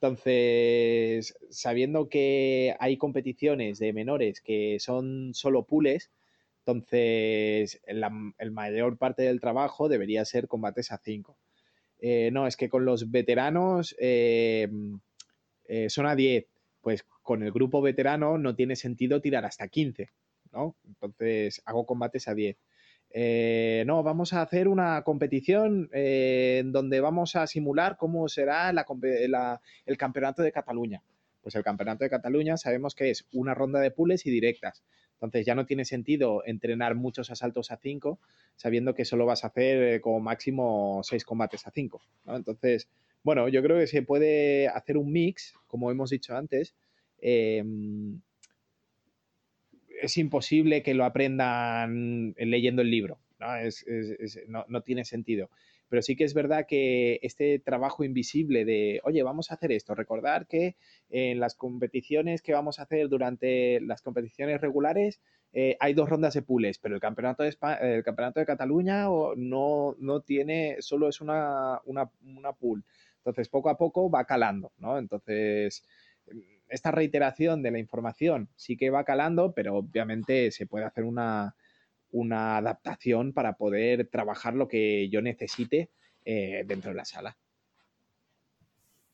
[0.00, 6.10] Entonces, sabiendo que hay competiciones de menores que son solo pools,
[6.66, 11.36] Entonces, la el mayor parte del trabajo debería ser combates a 5.
[12.00, 14.68] Eh, no, es que con los veteranos eh,
[15.66, 16.46] eh, son a 10.
[16.80, 20.10] Pues con el grupo veterano no tiene sentido tirar hasta 15,
[20.52, 20.76] ¿no?
[20.86, 22.56] Entonces hago combates a 10.
[23.86, 30.42] no, vamos a hacer una competición en donde vamos a simular cómo será el campeonato
[30.42, 31.02] de Cataluña.
[31.42, 34.82] Pues el campeonato de Cataluña sabemos que es una ronda de pules y directas.
[35.14, 38.18] Entonces ya no tiene sentido entrenar muchos asaltos a 5
[38.56, 42.00] sabiendo que solo vas a hacer eh, como máximo 6 combates a 5.
[42.26, 42.88] Entonces,
[43.22, 46.74] bueno, yo creo que se puede hacer un mix, como hemos dicho antes.
[47.18, 48.20] Em,
[50.00, 53.48] es imposible que lo aprendan leyendo el libro, ¿no?
[54.68, 55.48] no tiene sentido.
[55.88, 59.94] Pero sí que es verdad que este trabajo invisible de, oye, vamos a hacer esto,
[59.94, 60.76] recordar que
[61.10, 65.20] en las competiciones que vamos a hacer durante las competiciones regulares
[65.52, 69.04] eh, hay dos rondas de pools, pero el campeonato de, el campeonato de Cataluña
[69.36, 72.84] no, no tiene, solo es una, una, una pool.
[73.18, 74.98] Entonces, poco a poco va calando, ¿no?
[74.98, 75.84] Entonces,
[76.68, 81.54] esta reiteración de la información sí que va calando, pero obviamente se puede hacer una,
[82.14, 85.90] una adaptación para poder trabajar lo que yo necesite
[86.24, 87.36] eh, dentro de la sala.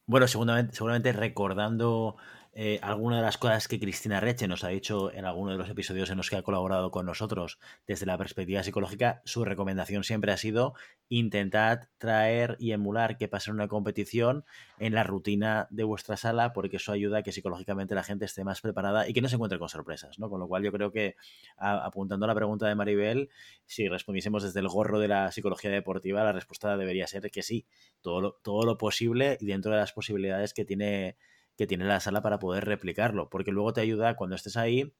[0.04, 2.16] Bueno, seguramente, seguramente recordando
[2.52, 5.70] eh, alguna de las cosas que Cristina Reche nos ha dicho en alguno de los
[5.70, 10.32] episodios en los que ha colaborado con nosotros desde la perspectiva psicológica, su recomendación siempre
[10.32, 10.74] ha sido
[11.08, 14.44] intentar traer y emular que pase una competición
[14.78, 18.42] en la rutina de vuestra sala, porque eso ayuda a que psicológicamente la gente esté
[18.42, 20.28] más preparada y que no se encuentre con sorpresas, ¿no?
[20.28, 21.14] Con lo cual yo creo que,
[21.56, 23.30] apuntando a la pregunta de Maribel,
[23.66, 27.66] si respondiésemos desde el gorro de la psicología deportiva, la respuesta debería ser que sí,
[28.00, 31.16] todo todo lo posible y dentro de las posibilidades que tiene
[31.61, 34.94] que tiene la sala para poder replicarlo, porque luego te ayuda cuando estés ahí,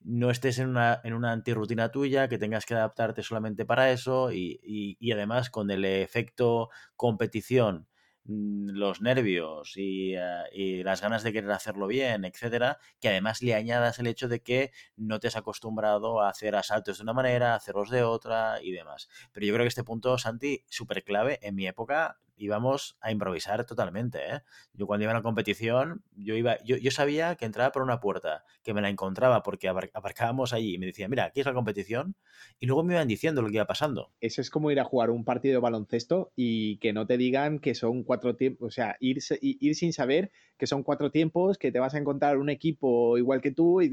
[0.00, 4.32] no estés en una, en una antirrutina tuya, que tengas que adaptarte solamente para eso
[4.32, 7.88] y, y además con el efecto competición
[8.24, 13.42] Mm, los nervios y, eh, y, las ganas de querer hacerlo bien, etcétera, que además
[13.42, 17.12] le añadas el hecho de que no te has acostumbrado a hacer asaltos de una
[17.14, 19.08] manera, a hacerlos de otra y demás.
[19.32, 21.38] Pero yo creo que este punto, Santi, súper clave.
[21.42, 24.18] En mi época íbamos a improvisar totalmente.
[24.18, 24.40] ¿eh?
[24.72, 28.00] Yo cuando iba a la competición, yo iba, yo, yo, sabía que entraba por una
[28.00, 31.52] puerta, que me la encontraba porque aparcábamos allí y me decían, mira, aquí es la
[31.52, 32.16] competición,
[32.58, 34.12] y luego me iban diciendo lo que iba pasando.
[34.20, 37.58] Eso es como ir a jugar un partido de baloncesto y que no te digan
[37.58, 41.72] que son cuatro tiempos, o sea, ir, ir sin saber que son cuatro tiempos, que
[41.72, 43.90] te vas a encontrar un equipo igual que tú y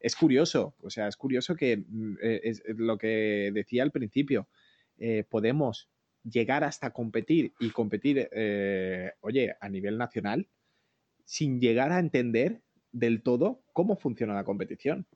[0.00, 4.48] es curioso, o sea, es curioso que mm, eh, es lo que decía al principio,
[4.98, 5.88] eh, podemos
[6.24, 10.48] llegar hasta competir y competir, eh, oye, a nivel nacional,
[11.24, 15.06] sin llegar a entender del todo cómo funciona la competición.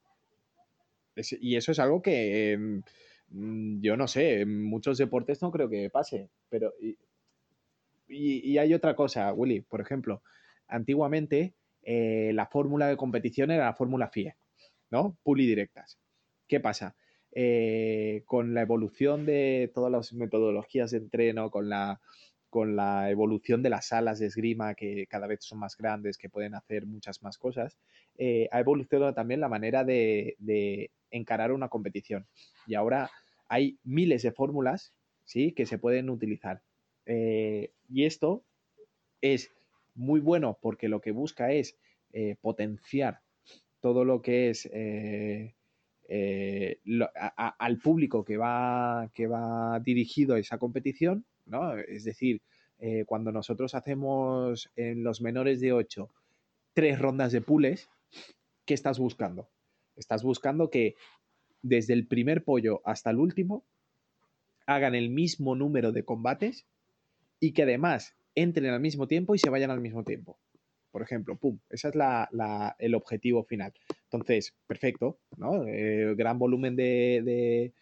[1.41, 2.81] y eso es algo que
[3.29, 6.73] mm, yo no sé, en muchos deportes no creo que pase, pero
[8.13, 10.23] y, hay otra cosa, Willy, por ejemplo,
[10.69, 14.37] antiguamente eh, la fórmula de competición era la fórmula FIE,
[14.91, 15.17] ¿no?
[15.25, 15.99] directas.
[16.47, 16.95] ¿Qué pasa?
[17.35, 21.99] Eh, con la evolución de todas las metodologías de entreno, con la,
[22.51, 26.29] con la evolución de las salas de esgrima que cada vez son más grandes, que
[26.29, 27.79] pueden hacer muchas más cosas,
[28.19, 32.27] eh, ha evolucionado también la manera de, de, encarar una competición.
[32.67, 33.11] Y ahora
[33.49, 35.53] hay miles de fórmulas ¿sí?
[35.53, 36.63] que se pueden utilizar.
[37.07, 38.45] Eh, y esto
[39.23, 39.51] es
[39.95, 41.79] muy bueno porque lo que busca es
[42.43, 43.21] potenciar
[43.81, 44.71] todo lo que es
[47.59, 51.77] al público que va, que va dirigido a esa competición, ¿no?
[51.77, 52.43] Es decir,
[53.07, 56.11] cuando nosotros hacemos en los menores de 8
[56.75, 57.91] tres rondas de pules,
[58.65, 59.49] ¿qué estás buscando?
[59.97, 60.95] Estás buscando que
[61.61, 63.65] desde el primer pollo hasta el último
[64.67, 66.67] hagan el mismo número de combates
[67.41, 70.39] y que además entren al mismo tiempo y se vayan al mismo tiempo.
[70.93, 71.95] Por ejemplo, pum, ese es
[72.79, 73.73] el objetivo final.
[74.05, 75.67] Entonces, perfecto, ¿no?
[75.67, 77.73] Eh, gran volumen de,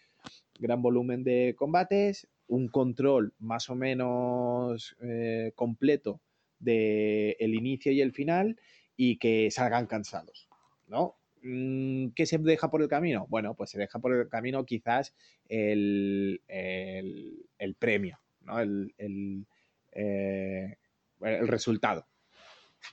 [0.59, 6.21] gran volumen de combates, un control más o menos eh, completo
[6.59, 8.59] del el inicio y el final
[8.97, 10.49] y que salgan cansados,
[10.87, 11.17] ¿no?
[11.43, 13.27] Mm, ¿Qué se deja por el camino?
[13.29, 15.15] Bueno, pues se deja por el camino quizás
[15.49, 18.21] el, el premio,
[18.59, 19.47] el,
[19.93, 20.77] eh,
[21.23, 22.07] el, resultado.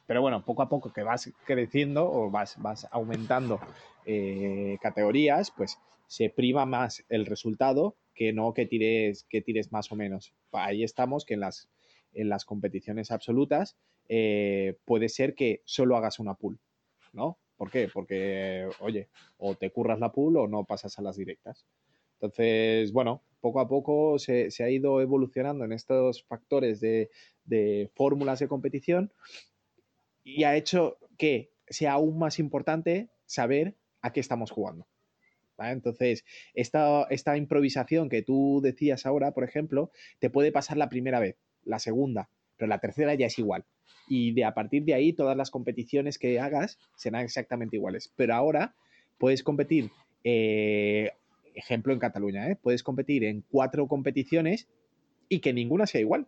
[0.05, 3.59] Pero bueno, poco a poco que vas creciendo o vas, vas aumentando
[4.05, 5.77] eh, categorías, pues
[6.07, 10.33] se prima más el resultado que no que tires, que tires más o menos.
[10.51, 11.69] Ahí estamos que en las,
[12.13, 13.77] en las competiciones absolutas
[14.09, 16.59] eh, puede ser que solo hagas una pool,
[17.13, 17.37] ¿no?
[17.57, 17.89] ¿Por qué?
[17.91, 21.65] Porque, oye, o te curras la pool o no pasas a las directas.
[22.13, 27.09] Entonces, bueno, poco a poco se, ha ido evolucionando en estos factores de,
[27.45, 29.11] de fórmulas de competición
[30.27, 34.85] y ha hecho que sea aún más importante saber a qué estamos jugando.
[35.57, 41.19] Entonces, esta, esta improvisación que tú decías ahora, por ejemplo, te puede pasar la primera
[41.19, 43.65] vez, la segunda, pero la tercera ya es igual.
[44.07, 48.13] Y de a partir de ahí, todas las competiciones que hagas serán exactamente iguales.
[48.15, 48.75] Pero ahora
[49.17, 49.91] puedes competir,
[50.23, 51.11] eh,
[51.55, 52.57] ejemplo en Cataluña, ¿eh?
[52.61, 54.67] puedes competir en cuatro competiciones
[55.29, 56.27] y que ninguna sea igual.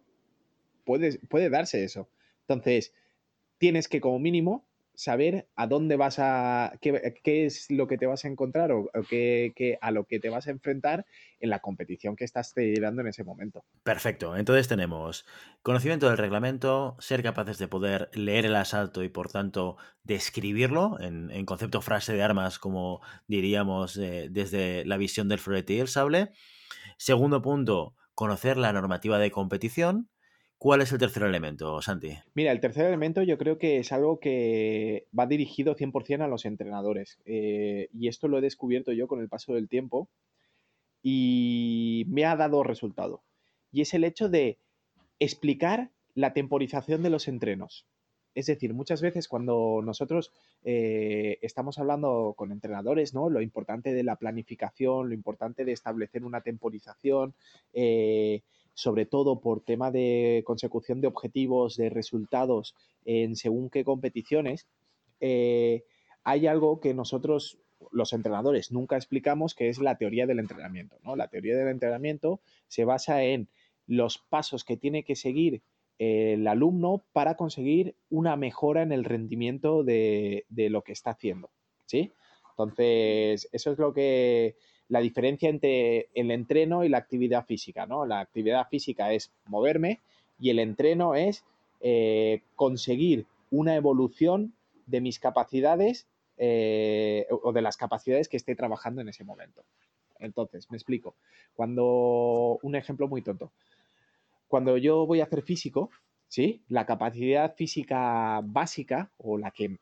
[0.85, 2.09] Puede, puede darse eso.
[2.47, 2.93] Entonces,
[3.59, 4.65] tienes que como mínimo
[4.99, 9.77] saber a dónde vas a, qué, es lo que te vas a encontrar o, qué,
[9.79, 11.05] a lo que te vas a enfrentar
[11.39, 13.63] en la competición que estás celebrando en ese momento.
[13.83, 14.35] Perfecto.
[14.35, 15.25] Entonces tenemos
[15.61, 21.45] conocimiento del reglamento, ser capaces de poder leer el asalto y por tanto describirlo en,
[21.45, 26.31] concepto frase de armas, como diríamos eh, desde la visión del florete y el sable.
[26.97, 30.09] Segundo punto, conocer la normativa de competición.
[30.59, 32.17] ¿Cuál es el tercer elemento, Santi?
[32.33, 36.43] Mira, el tercer elemento yo creo que es algo que va dirigido 100% a los
[36.43, 37.17] entrenadores.
[37.23, 40.09] Eh, y esto lo he descubierto yo con el paso del tiempo
[41.01, 43.23] y me ha dado resultado.
[43.71, 44.57] Y es el hecho de
[45.19, 47.85] explicar la temporización de los entrenos.
[48.35, 50.33] Es decir, muchas veces cuando nosotros
[50.63, 53.29] eh, estamos hablando con entrenadores, ¿no?
[53.29, 57.33] Lo importante de la planificación, lo importante de establecer una temporización,
[57.71, 58.41] eh,
[58.79, 64.67] sobre todo por tema de consecución de objetivos, de resultados en según qué competiciones,
[65.19, 65.83] eh,
[66.23, 67.59] hay algo que nosotros,
[67.91, 70.97] los entrenadores, nunca explicamos, que es la teoría del entrenamiento.
[71.03, 71.17] ¿no?
[71.17, 73.49] La teoría del entrenamiento se basa en
[73.85, 75.61] los pasos que tiene que seguir
[75.97, 81.49] el alumno para conseguir una mejora en el rendimiento de, de lo que está haciendo.
[81.85, 82.13] ¿sí?
[82.51, 84.55] Entonces, eso es lo que
[84.89, 88.05] la diferencia entre el entreno y la actividad física, ¿no?
[88.05, 89.99] La actividad física es moverme
[90.39, 91.45] y el entreno es
[91.79, 94.53] eh, conseguir una evolución
[94.87, 99.63] de mis capacidades eh, o de las capacidades que esté trabajando en ese momento.
[100.19, 101.15] Entonces, me explico.
[101.55, 103.51] Cuando, un ejemplo muy tonto.
[104.47, 105.91] Cuando yo voy a hacer físico,
[106.27, 106.61] ¿sí?
[106.67, 109.77] La capacidad física básica o la que,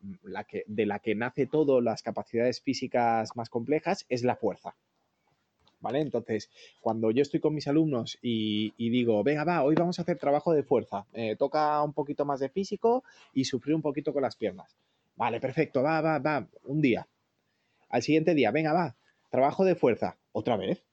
[0.67, 4.75] de la que nace todo las capacidades físicas más complejas es la fuerza.
[5.79, 6.01] ¿Vale?
[6.01, 6.49] Entonces,
[6.81, 10.53] cuando yo estoy con mis alumnos y, digo, venga, va, hoy vamos a hacer trabajo
[10.53, 13.03] de fuerza, eh, toca un poquito más de físico
[13.33, 14.75] y sufrir un poquito con las piernas.
[15.15, 17.07] Vale, perfecto, va, va, va, un día.
[17.89, 18.95] Al siguiente día, venga, va,
[19.29, 20.83] trabajo de fuerza, otra vez.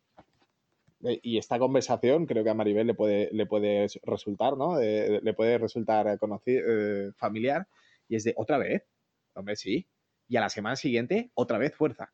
[1.04, 4.78] Eh, y esta conversación creo que a Maribel le puede, le puede resultar, ¿no?
[4.80, 7.66] le puede resultar conocido, eh, familiar.
[8.08, 8.84] Y es de, otra vez,
[9.34, 9.86] hombre, sí.
[10.28, 12.12] Y a la semana siguiente, otra vez fuerza.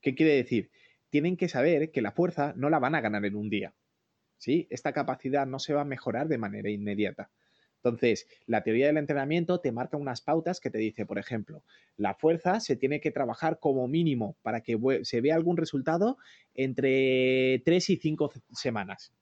[0.00, 0.70] ¿Qué quiere decir?
[1.10, 3.74] Tienen que saber que la fuerza no la van a ganar en un día.
[4.38, 4.66] ¿sí?
[4.70, 7.30] Esta capacidad no se va a mejorar de manera inmediata.
[7.76, 11.62] Entonces, la teoría del entrenamiento te marca unas pautas que te dice, por ejemplo,
[11.96, 16.18] la fuerza se tiene que trabajar como mínimo para que se vea algún resultado
[16.54, 19.12] entre 3 y 5 semanas,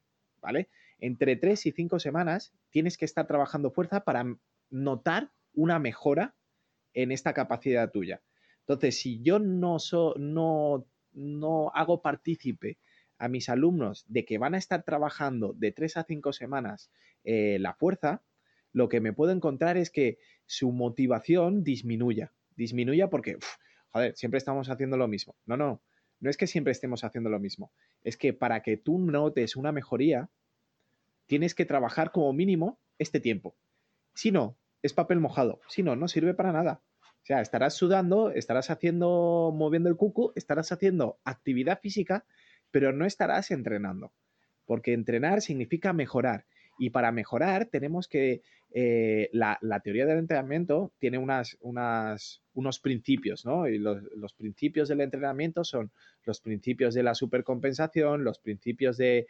[0.41, 0.69] ¿vale?
[0.97, 4.25] Entre 3 y 5 semanas tienes que estar trabajando fuerza para
[4.71, 6.35] notar una mejora
[6.93, 8.23] en esta capacidad tuya.
[8.61, 12.77] Entonces, si yo no, so, no no hago partícipe
[13.17, 16.91] a mis alumnos de que van a estar trabajando de tres a cinco semanas
[17.23, 18.23] eh, la fuerza,
[18.73, 22.33] lo que me puedo encontrar es que su motivación disminuya.
[22.55, 23.37] Disminuya porque,
[23.89, 25.35] joder, siempre estamos haciendo lo mismo.
[25.45, 25.81] No, no,
[26.19, 27.71] no es que siempre estemos haciendo lo mismo.
[28.03, 30.29] Es que para que tú notes una mejoría,
[31.25, 33.55] tienes que trabajar como mínimo este tiempo.
[34.13, 35.61] Si no, es papel mojado.
[35.67, 36.81] Si no, no sirve para nada.
[37.25, 42.23] O sea, estarás sudando, estarás haciendo, moviendo el cuco, estarás haciendo actividad física,
[42.69, 44.13] pero no estarás entrenando.
[44.63, 46.45] Porque entrenar significa mejorar.
[46.77, 48.41] Y para mejorar tenemos que,
[48.77, 53.69] eh, la, teoría del entrenamiento tiene unas, unas, unos principios, ¿no?
[53.69, 55.91] Y los, principios del entrenamiento son
[56.25, 59.27] los principios de la supercompensación, los principios de,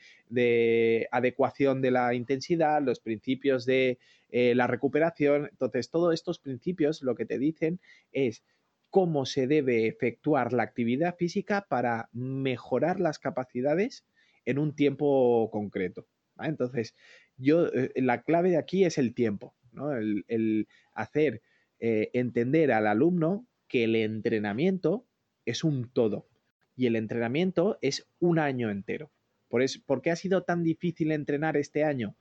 [1.11, 3.99] adecuación de la intensidad, los principios de
[4.31, 5.47] eh, la recuperación.
[5.51, 7.79] Entonces, todos estos principios lo que te dicen
[8.11, 8.43] es
[8.89, 14.05] cómo se debe efectuar la actividad física para mejorar las capacidades
[14.45, 16.07] en un tiempo concreto.
[16.39, 16.95] Entonces,
[17.37, 19.91] yo, eh, la clave de aquí es el tiempo, ¿no?
[19.93, 21.41] el, hacer
[21.79, 25.05] eh, entender al alumno que el entrenamiento
[25.45, 26.27] es un todo
[26.75, 29.11] y el entrenamiento es un año entero.
[29.49, 32.15] Por, eso, ¿Por qué ha sido tan difícil entrenar este año?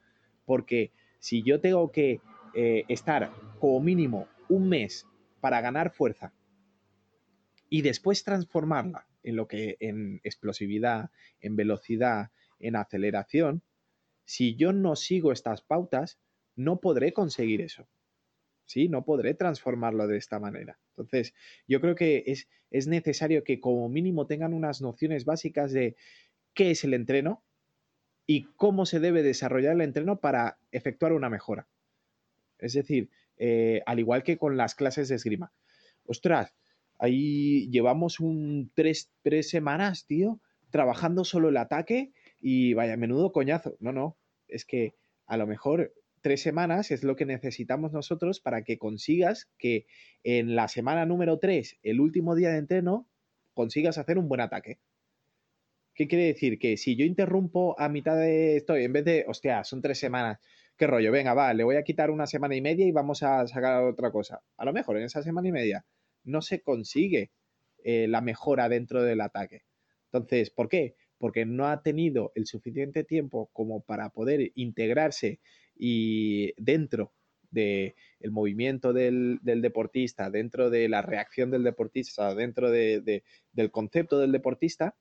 [0.45, 2.21] Porque si yo tengo que
[2.55, 5.07] eh, estar como mínimo un mes
[5.41, 6.33] para ganar fuerza
[7.69, 11.11] y después transformarla en lo que en explosividad,
[11.41, 13.63] en velocidad, en aceleración,
[14.25, 16.19] si yo no sigo estas pautas,
[16.57, 17.87] no podré conseguir eso.
[18.67, 18.89] ¿Sí?
[18.89, 20.79] No podré transformarlo de esta manera.
[20.91, 21.35] Entonces,
[21.69, 25.97] yo creo que es, es necesario que como mínimo tengan unas nociones básicas de
[26.55, 27.45] qué es el entreno
[28.27, 31.69] y cómo se debe desarrollar el entreno para efectuar una mejora.
[32.59, 35.53] Es decir, eh, al igual que con las clases de esgrima.
[36.07, 36.55] Ostras,
[36.99, 42.13] ahí llevamos un tres, tres semanas, tío, trabajando solo el ataque
[42.47, 43.75] y vaya, menudo coñazo.
[43.81, 44.19] No, no,
[44.49, 49.51] es que a lo mejor tres semanas es lo que necesitamos nosotros para que consigas
[49.57, 49.87] que
[50.25, 53.09] en la semana número tres, el último día de entreno,
[53.55, 54.79] consigas hacer un buen ataque.
[55.95, 56.59] ¿Qué quiere decir?
[56.59, 60.39] Que si yo interrumpo a mitad de esto, en vez de, hostia, son tres semanas,
[60.77, 63.47] qué rollo, venga, va, le voy a quitar una semana y media y vamos a
[63.47, 64.43] sacar otra cosa.
[64.59, 65.87] A lo mejor en esa semana y media
[66.25, 67.31] no se consigue
[67.85, 69.63] eh, la mejora dentro del ataque.
[70.13, 70.95] Entonces, ¿por qué?
[71.19, 75.41] Porque no ha tenido el suficiente tiempo como para poder integrarse
[75.77, 77.13] y dentro
[77.51, 77.95] del
[78.31, 83.23] movimiento del, deportista, dentro de la reacción del deportista, dentro del
[83.71, 84.97] concepto del deportista,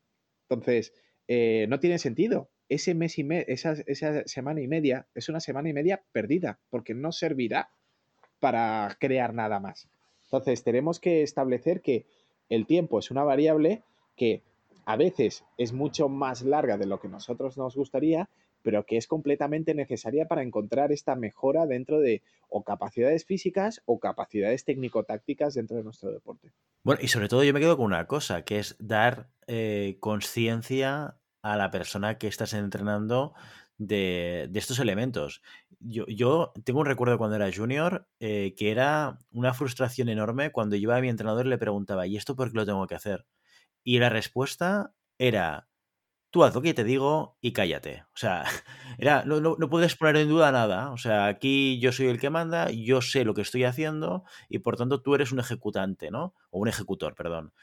[0.48, 0.94] entonces
[1.28, 2.50] eh, no tiene sentido.
[2.70, 7.12] Ese mes y esa semana y media es una semana y media perdida, porque no
[7.12, 7.72] servirá
[8.40, 9.90] para crear nada más.
[10.26, 12.06] Entonces tenemos que establecer que
[12.50, 13.84] el tiempo es una variable
[14.16, 14.44] que
[14.86, 18.30] a veces es mucho más larga de lo que nosotros nos gustaría,
[18.62, 24.00] pero que es completamente necesaria para encontrar esta mejora dentro de o capacidades físicas o
[24.00, 26.52] capacidades técnico-tácticas dentro de nuestro deporte.
[26.84, 31.18] Bueno, y sobre todo yo me quedo con una cosa, que es dar eh, conciencia
[31.42, 33.34] a la persona que estás entrenando
[33.78, 35.42] de, estos elementos.
[35.80, 40.94] Yo, tengo un recuerdo cuando era junior eh, que era una frustración enorme cuando yo
[40.94, 43.26] a mi entrenador y le preguntaba, ¿y esto por qué lo tengo que hacer?
[43.84, 45.68] Y la respuesta era,
[46.34, 48.06] tú haz lo que te digo y cállate.
[48.08, 48.44] O sea,
[48.98, 50.92] era, no, no, puedes poner en duda nada.
[50.92, 54.60] O sea, aquí yo soy el que manda, yo sé lo que estoy haciendo y
[54.60, 56.34] por tanto tú eres un ejecutante, ¿no?
[56.50, 57.54] O un ejecutor, perdón.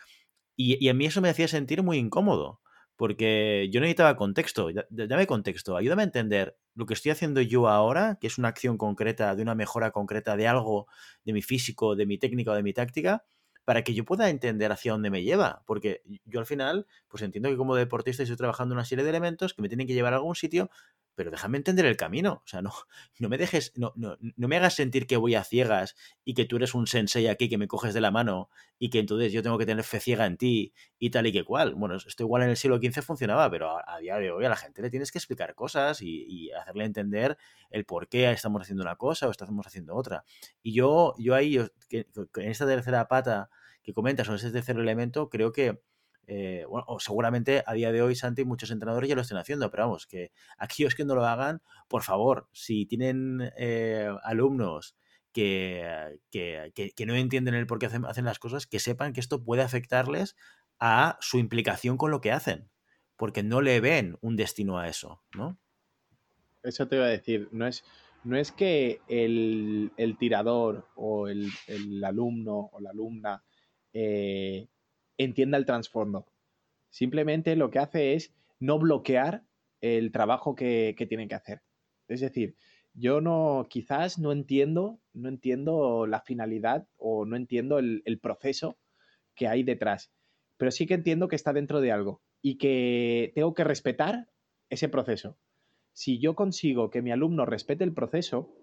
[0.57, 2.61] Y, a mí eso me hacía sentir muy incómodo,
[2.97, 4.69] porque yo necesitaba contexto.
[4.91, 8.77] Dame contexto, ayúdame a entender lo que estoy haciendo yo ahora, que es una acción
[8.79, 10.87] concreta, de una mejora concreta de algo,
[11.25, 13.25] de mi físico, de mi técnica o de mi táctica
[13.71, 15.63] para que yo pueda entender hacia dónde me lleva.
[15.65, 19.55] Porque yo al final, pues entiendo que como deportista estoy trabajando una serie de elementos
[19.55, 20.73] que me tienen que llevar a algún sitio,
[21.21, 22.43] pero déjame entender el camino.
[22.45, 22.73] O sea, no,
[23.19, 25.95] no me dejes, no, no, no, me hagas sentir que voy a ciegas
[26.25, 28.49] y que tú eres un sensei aquí que me coges de la mano
[28.79, 31.45] y que entonces yo tengo que tener fe ciega en ti y tal y que
[31.45, 31.75] cual.
[31.75, 34.57] Bueno, esto igual en el siglo XV funcionaba, pero a, día de hoy a la
[34.57, 37.37] gente le tienes que explicar cosas y, hacerle entender
[37.71, 40.25] el por qué estamos haciendo una cosa o estamos haciendo otra.
[40.63, 41.59] Y yo, yo ahí,
[41.91, 43.51] en esta tercera pata
[43.83, 45.81] que comentas, o ese tercer elemento, creo que
[46.33, 49.69] eh, bueno, o seguramente a día de hoy, Santi, muchos entrenadores ya lo estén haciendo,
[49.71, 54.97] pero vamos, que aquellos que no lo hagan, por favor, si tienen eh, alumnos
[55.33, 59.43] que, que, no entienden el por qué hacen, hacen las cosas, que sepan que esto
[59.43, 60.37] puede afectarles
[60.79, 62.71] a su implicación con lo que hacen,
[63.17, 65.59] porque no le ven un destino a eso, ¿no?
[66.63, 67.85] Eso te iba a decir, no es,
[68.23, 73.43] no es que el, tirador o el, el, alumno o la alumna
[73.93, 74.69] eh,
[75.19, 76.27] entienda el trasfondo.
[76.91, 79.45] Simplemente lo que hace es no bloquear
[79.81, 81.63] el trabajo que, que tienen que hacer.
[82.09, 82.57] Es decir,
[82.95, 88.79] yo no, quizás no entiendo, no entiendo la finalidad o no entiendo el, proceso
[89.35, 90.13] que hay detrás,
[90.57, 94.29] pero sí que entiendo que está dentro de algo y que tengo que respetar
[94.69, 95.39] ese proceso.
[95.93, 98.55] Si yo consigo que mi alumno respete el proceso,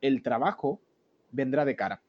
[0.00, 0.80] el trabajo
[1.30, 2.02] vendrá de cara.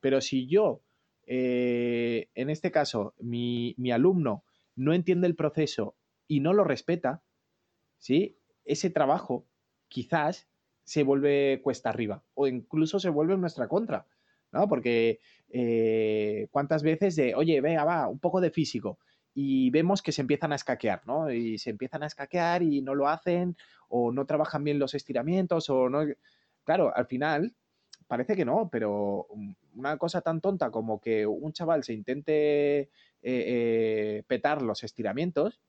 [0.00, 0.82] Pero si yo
[1.30, 4.44] eh, en este caso, mi, alumno
[4.76, 5.94] no entiende el proceso
[6.26, 7.22] y no lo respeta,
[7.98, 8.38] ¿sí?
[8.64, 9.46] ese trabajo
[9.88, 10.48] quizás
[10.84, 14.06] se vuelve cuesta arriba o incluso se vuelve en nuestra contra,
[14.52, 14.68] ¿no?
[14.68, 15.20] Porque
[15.50, 18.98] eh, cuántas veces de, oye, venga, va, un poco de físico
[19.34, 21.30] y vemos que se empiezan a escaquear, ¿no?
[21.30, 23.54] Y se empiezan a escaquear y no lo hacen
[23.88, 26.06] o no trabajan bien los estiramientos o no...
[26.64, 27.54] Claro, al final
[28.06, 29.26] parece que no, pero
[29.78, 32.90] una cosa tan tonta como que un chaval se intente eh,
[33.22, 35.60] eh, petar los estiramientos,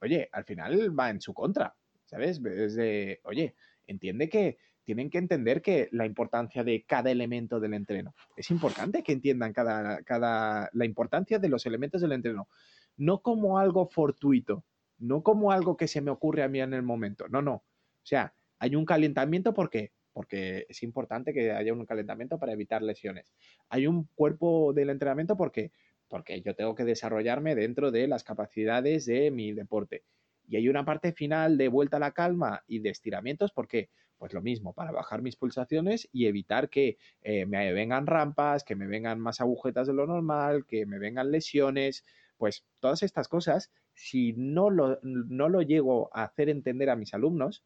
[0.00, 2.40] oye, al final va en su contra, ¿sabes?
[2.44, 3.54] Es oye,
[3.86, 8.14] entiende que tienen que entender que la importancia de cada elemento del entreno.
[8.36, 12.48] Es importante que entiendan cada, cada, la importancia de los elementos del entreno.
[12.96, 14.64] No como algo fortuito,
[14.98, 17.28] no como algo que se me ocurre a mí en el momento.
[17.28, 17.54] No, no.
[17.54, 22.82] O sea, hay un calentamiento porque porque es importante que haya un calentamiento para evitar
[22.82, 23.32] lesiones.
[23.68, 25.72] Hay un cuerpo del entrenamiento porque
[26.12, 30.04] porque yo tengo que desarrollarme dentro de las capacidades de mi deporte.
[30.46, 33.88] Y hay una parte final de vuelta a la calma y de estiramientos, porque
[34.18, 38.76] pues lo mismo, para bajar mis pulsaciones y evitar que eh, me vengan rampas, que
[38.76, 42.04] me vengan más agujetas de lo normal, que me vengan lesiones,
[42.36, 47.14] pues todas estas cosas, si no lo, no lo llego a hacer entender a mis
[47.14, 47.64] alumnos,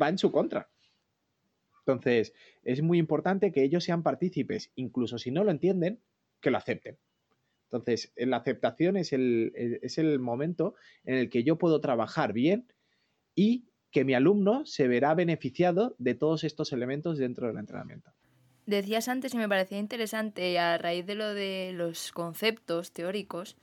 [0.00, 0.68] va en su contra.
[1.86, 2.32] Entonces,
[2.62, 6.00] es muy importante que ellos sean partícipes, incluso si no lo entienden,
[6.40, 6.98] que lo acepten.
[7.64, 10.74] Entonces, la aceptación es el, es el momento
[11.04, 12.72] en el que yo puedo trabajar bien
[13.34, 18.12] y que mi alumno se verá beneficiado de todos estos elementos dentro del entrenamiento.
[18.66, 23.56] Decías antes y me parecía interesante a raíz de lo de los conceptos teóricos,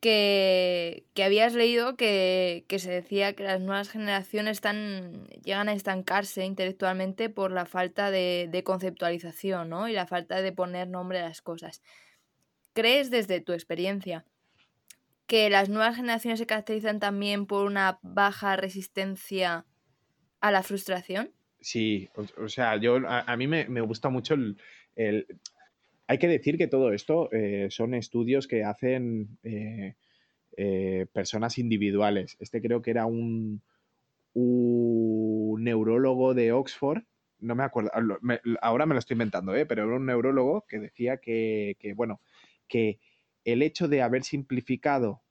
[0.00, 7.30] que, habías leído que, se decía que las nuevas generaciones están, llegan a estancarse intelectualmente
[7.30, 9.88] por la falta de, de conceptualización ¿no?
[9.88, 11.82] y la falta de poner nombre a las cosas.
[12.74, 14.24] ¿Crees desde tu experiencia
[15.26, 19.66] que las nuevas generaciones se caracterizan también por una baja resistencia
[20.40, 21.32] a la frustración?
[21.60, 25.26] Sí, o, sea, yo a, mí me, gusta mucho el,
[26.08, 29.94] Hay que decir que todo esto eh, son estudios que hacen eh,
[30.56, 32.36] eh, personas individuales.
[32.40, 33.62] Este creo que era un,
[34.34, 37.02] neurólogo de Oxford
[37.40, 37.90] no me acuerdo,
[38.60, 42.20] ahora me lo estoy inventando, pero era un neurólogo que decía que, que, bueno,
[42.66, 42.98] que
[43.44, 45.22] el hecho de haber simplificado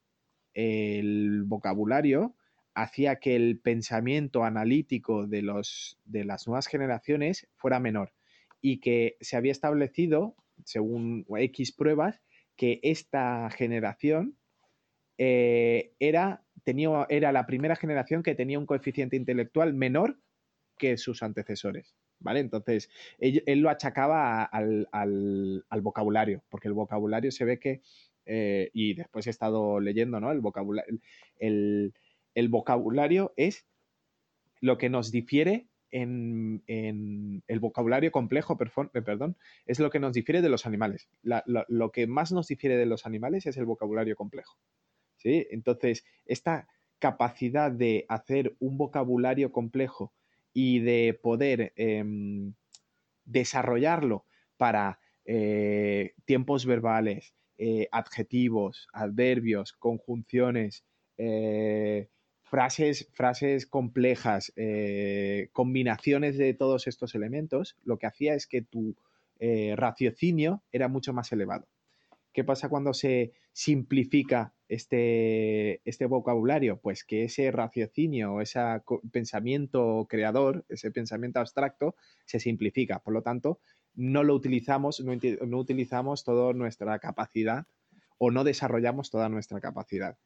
[0.54, 2.36] el vocabulario
[2.74, 8.14] hacía que el pensamiento analítico de, los, de las nuevas generaciones fuera menor
[8.62, 10.36] y que se había establecido,
[10.68, 12.22] según X pruebas,
[12.56, 14.38] que esta generación
[15.18, 20.20] eh, era, tenía, era la primera generación que tenía un coeficiente intelectual menor
[20.78, 21.96] que sus antecesores.
[22.20, 22.40] ¿vale?
[22.40, 22.90] Entonces,
[23.20, 24.88] él, lo achacaba al,
[25.82, 27.82] vocabulario, porque el vocabulario se ve que,
[28.26, 30.32] eh, y después he estado leyendo, ¿no?
[30.32, 31.00] El vocabulario,
[31.40, 31.94] el,
[32.50, 33.66] vocabulario es
[34.60, 38.58] lo que nos difiere en, el vocabulario complejo,
[38.94, 41.10] eh, perdón, es lo que nos difiere de los animales.
[41.24, 44.58] lo, que más nos difiere de los animales es el vocabulario complejo.
[45.18, 45.48] ¿sí?
[45.52, 46.68] Entonces, esta
[47.00, 50.14] capacidad de hacer un vocabulario complejo
[50.54, 52.54] y de poder em,
[53.26, 54.26] desarrollarlo
[54.58, 60.86] para eh, tiempos verbales, eh, adjetivos, adverbios, conjunciones,
[61.18, 62.10] eh,
[62.50, 64.54] frases, frases complejas,
[65.54, 68.96] combinaciones de todos estos elementos, lo que hacía es que tu
[69.76, 71.68] raciocinio era mucho más elevado.
[72.34, 76.78] ¿Qué pasa cuando se simplifica este, este vocabulario?
[76.80, 78.60] Pues que ese raciocinio, ese
[79.12, 81.96] pensamiento creador, ese pensamiento abstracto,
[82.26, 83.00] se simplifica.
[83.00, 83.60] Por lo tanto,
[83.96, 87.66] no lo utilizamos, no, utilizamos toda nuestra capacidad
[88.20, 90.20] o no desarrollamos toda nuestra capacidad.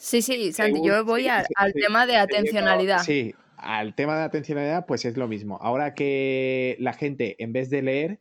[0.00, 3.00] Sí, sí, Santi, yo voy al tema de atencionalidad.
[3.02, 5.58] Sí, al tema de atencionalidad, pues es lo mismo.
[5.60, 8.20] Ahora que la gente, en vez de leer,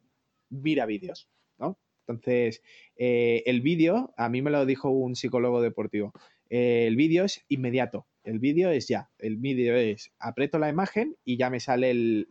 [0.50, 1.78] mira vídeos, ¿no?
[2.08, 2.64] Entonces,
[2.96, 6.14] eh, el vídeo, a mí me lo dijo un psicólogo deportivo,
[6.50, 11.38] el vídeo es inmediato, el vídeo es ya, el vídeo es, aprieto la imagen y
[11.38, 12.28] ya me sale el,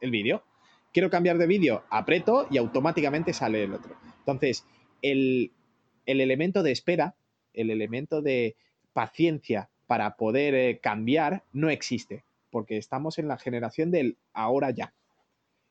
[0.00, 0.44] el vídeo.
[0.94, 3.96] Quiero cambiar de vídeo, aprieto y automáticamente sale el otro.
[4.20, 4.64] Entonces,
[5.02, 5.52] el,
[6.06, 7.16] el elemento de espera,
[7.54, 8.56] el elemento de
[8.92, 14.92] paciencia para poder eh, cambiar no existe, porque estamos en la generación del ahora ya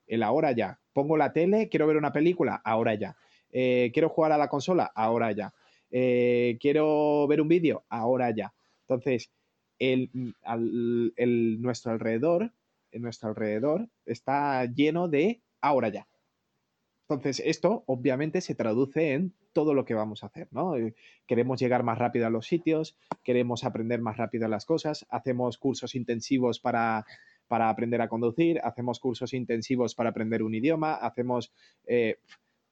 [0.10, 0.80] el ahora ya.
[0.92, 3.16] Pongo la tele, quiero ver una película, ahora ya.
[3.52, 5.54] Eh, quiero jugar a la consola, ahora ya.
[5.92, 8.54] Eh, quiero ver un vídeo, ahora ya.
[8.82, 9.32] Entonces,
[9.78, 10.10] el,
[11.62, 12.52] nuestro alrededor,
[12.92, 16.08] en nuestro alrededor está lleno de ahora ya.
[17.10, 20.76] Entonces, esto obviamente se traduce en todo lo que vamos a hacer, ¿no?
[20.76, 20.94] Eh,
[21.26, 25.96] queremos llegar más rápido a los sitios, queremos aprender más rápido las cosas, hacemos cursos
[25.96, 27.06] intensivos para
[27.50, 31.52] para aprender a conducir, hacemos cursos intensivos para aprender un idioma, hacemos...
[31.86, 32.20] Eh,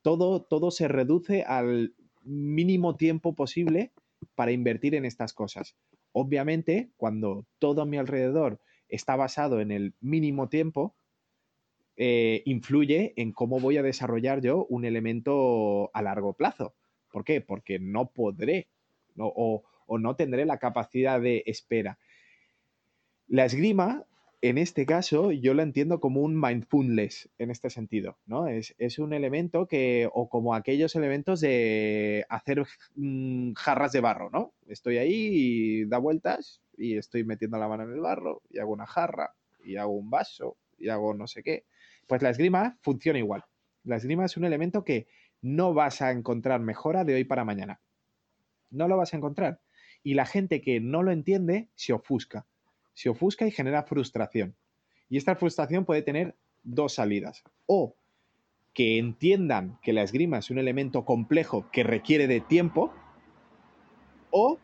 [0.03, 3.91] todo, todo se reduce al mínimo tiempo posible
[4.35, 5.75] para invertir en estas cosas.
[6.13, 10.95] Obviamente, cuando todo a mi alrededor está basado en el mínimo tiempo,
[11.97, 16.75] eh, influye en cómo voy a desarrollar yo un elemento a largo plazo.
[17.11, 17.41] ¿Por qué?
[17.41, 18.67] Porque no podré
[19.17, 21.97] o, o, no tendré la capacidad de espera.
[23.27, 24.05] La esgrima
[24.41, 28.47] en este caso yo lo entiendo como un mindfulness en este sentido, ¿no?
[28.47, 32.63] Es, un elemento que, o como aquellos elementos de hacer
[32.95, 34.53] mm, jarras de barro, ¿no?
[34.67, 38.73] Estoy ahí y da vueltas y estoy metiendo la mano en el barro y hago
[38.73, 39.33] una jarra
[39.63, 41.65] y hago un vaso y hago no sé qué.
[42.07, 43.43] Pues la esgrima funciona igual.
[43.83, 45.07] La esgrima es un elemento que
[45.41, 47.81] no vas a encontrar mejora de hoy para mañana.
[48.69, 49.61] No lo vas a encontrar.
[50.03, 52.47] Y la gente que no lo entiende se ofusca.
[52.93, 54.55] Se ofusca y genera frustración.
[55.09, 57.43] Y esta frustración puede tener dos salidas.
[57.65, 57.95] O
[58.73, 62.93] que entiendan que la esgrima es un elemento complejo que requiere de tiempo,
[64.29, 64.59] o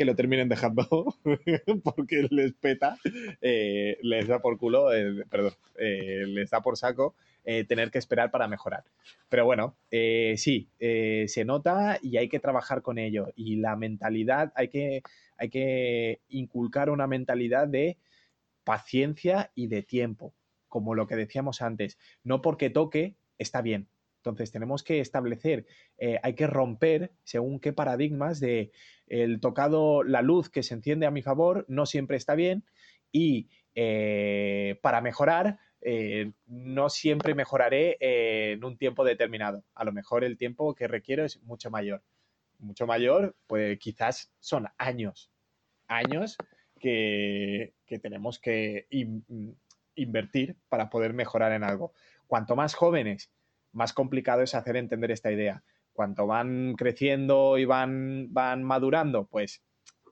[0.00, 1.14] que lo terminen dejando
[1.84, 2.96] porque les peta,
[3.42, 7.14] eh, les da por culo, eh, perdón, eh, les da por saco
[7.68, 8.84] tener que esperar para mejorar.
[9.28, 13.28] Pero bueno, sí, se nota y hay que trabajar con ello.
[13.34, 15.02] Y la mentalidad, hay que,
[15.36, 17.98] hay que inculcar una mentalidad de
[18.64, 20.32] paciencia y de tiempo,
[20.68, 21.98] como lo que decíamos antes.
[22.24, 23.89] No porque toque, está bien.
[24.20, 25.66] Entonces tenemos que establecer,
[26.22, 28.70] hay que romper según qué paradigmas de
[29.06, 32.64] el tocado, la luz que se enciende a mi favor no siempre está bien
[33.12, 39.64] y eh, para mejorar eh, no siempre mejoraré eh, en un tiempo determinado.
[39.74, 42.02] A lo mejor el tiempo que requiero es mucho mayor.
[42.58, 45.32] Mucho mayor, pues quizás son años,
[45.88, 46.36] años
[46.78, 48.86] que, tenemos que
[49.94, 51.94] invertir para poder mejorar en algo.
[52.26, 53.30] Cuanto más jóvenes,
[53.72, 55.62] más complicado es hacer entender esta idea
[55.92, 59.62] cuanto van creciendo y van, van madurando, pues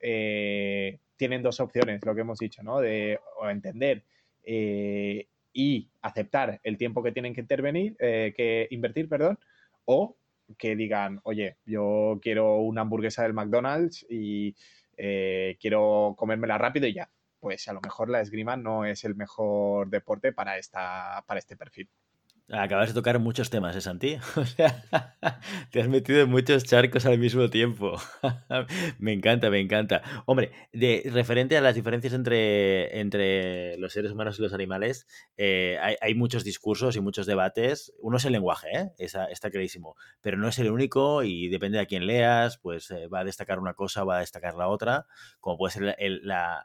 [0.02, 2.80] eh, tienen dos opciones, lo que hemos dicho, ¿no?
[2.80, 4.04] De entender
[4.44, 9.38] eh, y aceptar el tiempo que tienen que intervenir, eh, que invertir, perdón,
[9.84, 10.16] o
[10.56, 14.54] que digan, oye, yo quiero una hamburguesa del McDonald's y
[14.94, 17.10] quiero comérmela rápido y ya.
[17.40, 21.56] Pues a lo mejor la esgrima no es el mejor deporte para, esta, para este
[21.56, 21.88] perfil.
[22.50, 24.16] Acabas de tocar muchos temas, ¿eh, Santi?
[24.36, 24.82] O sea,
[25.70, 28.00] te has metido en muchos charcos al mismo tiempo.
[28.98, 30.00] me encanta, me encanta.
[30.24, 35.78] Hombre, de, referente a las diferencias entre, entre los seres humanos y los animales, eh,
[36.00, 37.92] hay, muchos discursos y muchos debates.
[38.00, 38.90] Uno es el lenguaje, ¿eh?
[38.98, 43.08] está clarísimo, pero no es el único y depende de a quién leas, pues eh,
[43.08, 45.06] va a destacar una cosa va a destacar la otra,
[45.40, 46.64] como puede ser la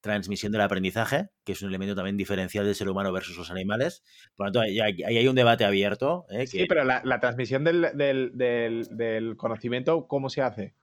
[0.00, 4.02] transmisión del aprendizaje, que es un elemento también diferencial del ser humano versus los animales.
[4.36, 6.26] Por lo tanto, ahí hay, un debate abierto.
[6.30, 6.46] ¿eh?
[6.46, 10.74] Sí, pero la, transmisión del, conocimiento, ¿cómo se hace?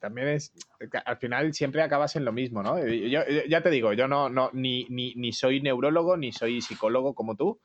[0.00, 0.52] También es,
[1.06, 2.78] al final siempre acabas en lo mismo, ¿no?
[2.86, 7.14] Yo, ya te digo, yo no, no ni, ni, ni soy neurólogo, ni soy psicólogo
[7.14, 7.58] como tú,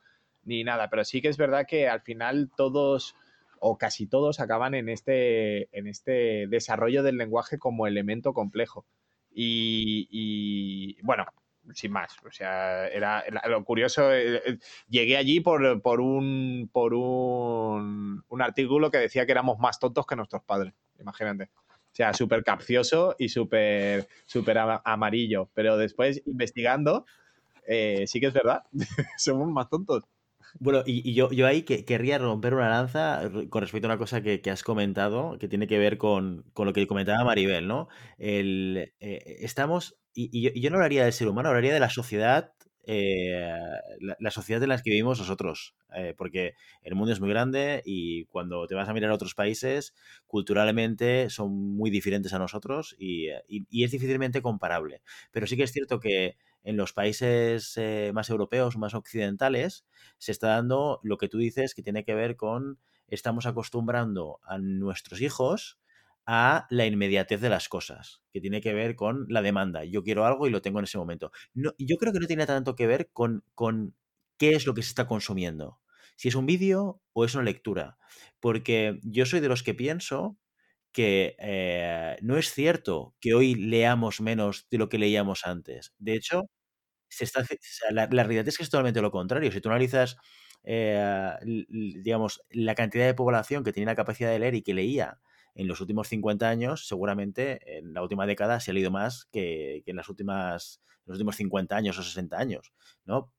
[0.43, 3.13] ni nada, pero sí que es verdad que al final todos
[3.59, 8.85] o casi todos acaban en este, en este desarrollo del lenguaje como elemento complejo.
[9.31, 11.25] Y, bueno,
[11.73, 12.15] sin más.
[12.25, 14.11] O sea, era, lo curioso.
[14.13, 14.57] Eh, eh,
[14.87, 20.05] llegué allí por, por, un, por un, un, artículo que decía que éramos más tontos
[20.05, 20.73] que nuestros padres.
[20.99, 21.49] Imagínate.
[21.91, 25.49] O sea, súper capcioso y súper super amarillo.
[25.53, 27.05] Pero después, investigando,
[27.67, 28.63] eh, sí que es verdad.
[29.17, 30.03] Somos más tontos.
[30.59, 34.21] Bueno, y, yo, yo ahí que, querría romper una lanza con respecto a una cosa
[34.21, 37.87] que, has comentado, que tiene que ver con, lo que comentaba Maribel, ¿no?
[38.17, 43.47] El, eh, estamos, y, yo, no hablaría del ser humano, hablaría de la sociedad, eh,
[44.19, 48.25] la, sociedad en la que vivimos nosotros, eh, porque el mundo es muy grande y
[48.25, 49.93] cuando te vas a mirar a otros países,
[50.27, 55.01] culturalmente son muy diferentes a nosotros y, y es difícilmente comparable.
[55.31, 59.85] Pero sí que es cierto que en los países eh, más europeos, más occidentales,
[60.17, 64.57] se está dando lo que tú dices que tiene que ver con estamos acostumbrando a
[64.59, 65.79] nuestros hijos
[66.31, 69.83] a la inmediatez de las cosas, que tiene que ver con la demanda.
[69.83, 71.31] Yo quiero algo y lo tengo en ese momento.
[71.55, 73.95] No, yo creo que no tiene tanto que ver con, con
[74.37, 75.79] qué es lo que se está consumiendo.
[76.17, 77.97] Si es un vídeo o es una lectura.
[78.39, 80.37] Porque yo soy de los que pienso
[80.91, 85.95] que eh, no es cierto que hoy leamos menos de lo que leíamos antes.
[85.97, 86.43] De hecho,
[87.09, 87.43] se está,
[87.89, 89.51] la, realidad es que es totalmente lo contrario.
[89.51, 90.15] Si tú analizas,
[90.63, 91.35] eh,
[92.03, 95.19] digamos, la cantidad de población que tenía la capacidad de leer y que leía
[95.55, 99.83] en los últimos 50 años, seguramente en la última década se ha leído más que,
[99.85, 102.73] en las últimas, los últimos 50 años o 60 años,
[103.05, 103.31] ¿no?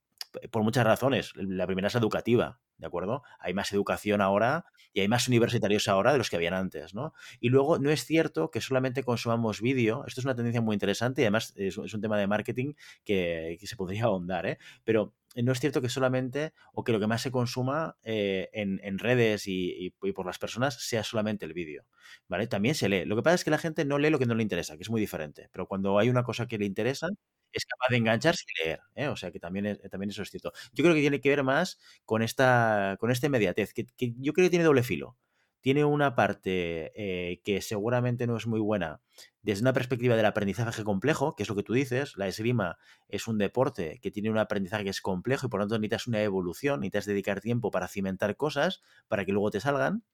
[0.51, 1.33] Por muchas razones.
[1.37, 2.61] La primera es educativa.
[2.81, 3.23] ¿De acuerdo?
[3.39, 7.13] Hay más educación ahora y hay más universitarios ahora de los que habían antes, ¿no?
[7.39, 11.23] Y luego no es cierto que solamente consumamos vídeo, esto es una tendencia muy interesante
[11.23, 12.73] y además es, un tema de marketing
[13.05, 14.59] que, se podría ahondar, ¿eh?
[14.83, 18.99] Pero no es cierto que solamente o que lo que más se consuma eh, en,
[18.99, 21.85] redes y, por las personas sea solamente el vídeo,
[22.27, 22.47] ¿vale?
[22.49, 23.05] También se lee.
[23.05, 24.83] Lo que pasa es que la gente no lee lo que no le interesa, que
[24.83, 27.09] es muy diferente, pero cuando hay una cosa que le interesa,
[27.53, 29.09] es capaz de engancharse y leer, ¿eh?
[29.09, 30.53] o sea que también, también eso es cierto.
[30.73, 34.47] Yo creo que tiene que ver más con esta, con esta inmediatez, que, yo creo
[34.47, 35.17] que tiene doble filo.
[35.63, 39.03] Tiene una parte eh, que seguramente no es muy buena
[39.43, 42.79] desde una perspectiva del aprendizaje complejo, que es lo que tú dices, la esgrima
[43.09, 46.07] es un deporte que tiene un aprendizaje que es complejo y por lo tanto necesitas
[46.07, 50.05] una evolución, necesitas dedicar tiempo para cimentar cosas para que luego te salgan.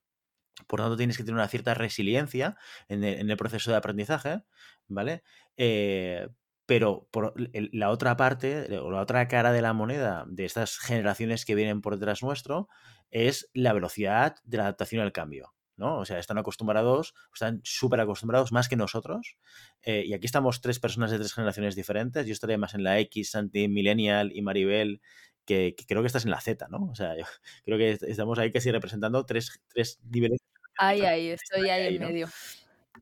[0.66, 2.56] Por tanto, tienes que tener una cierta resiliencia
[2.88, 4.42] en el, proceso de aprendizaje,
[4.88, 5.22] ¿vale?
[5.58, 6.28] Eh,
[6.66, 11.44] pero por la otra parte, o la otra cara de la moneda de estas generaciones
[11.44, 12.68] que vienen por detrás nuestro,
[13.10, 15.54] es la velocidad de la adaptación al cambio.
[15.76, 15.98] ¿no?
[15.98, 19.36] O sea, están acostumbrados, están súper acostumbrados más que nosotros.
[19.82, 22.26] Eh, y aquí estamos tres personas de tres generaciones diferentes.
[22.26, 25.00] Yo estaría más en la X, Santi, Millennial y Maribel,
[25.44, 26.88] que, creo que estás en la Z, ¿no?
[26.90, 27.24] O sea, yo
[27.64, 30.40] creo que estamos ahí casi representando tres, tres niveles.
[30.78, 32.28] Ay, ay, estoy ahí, en medio.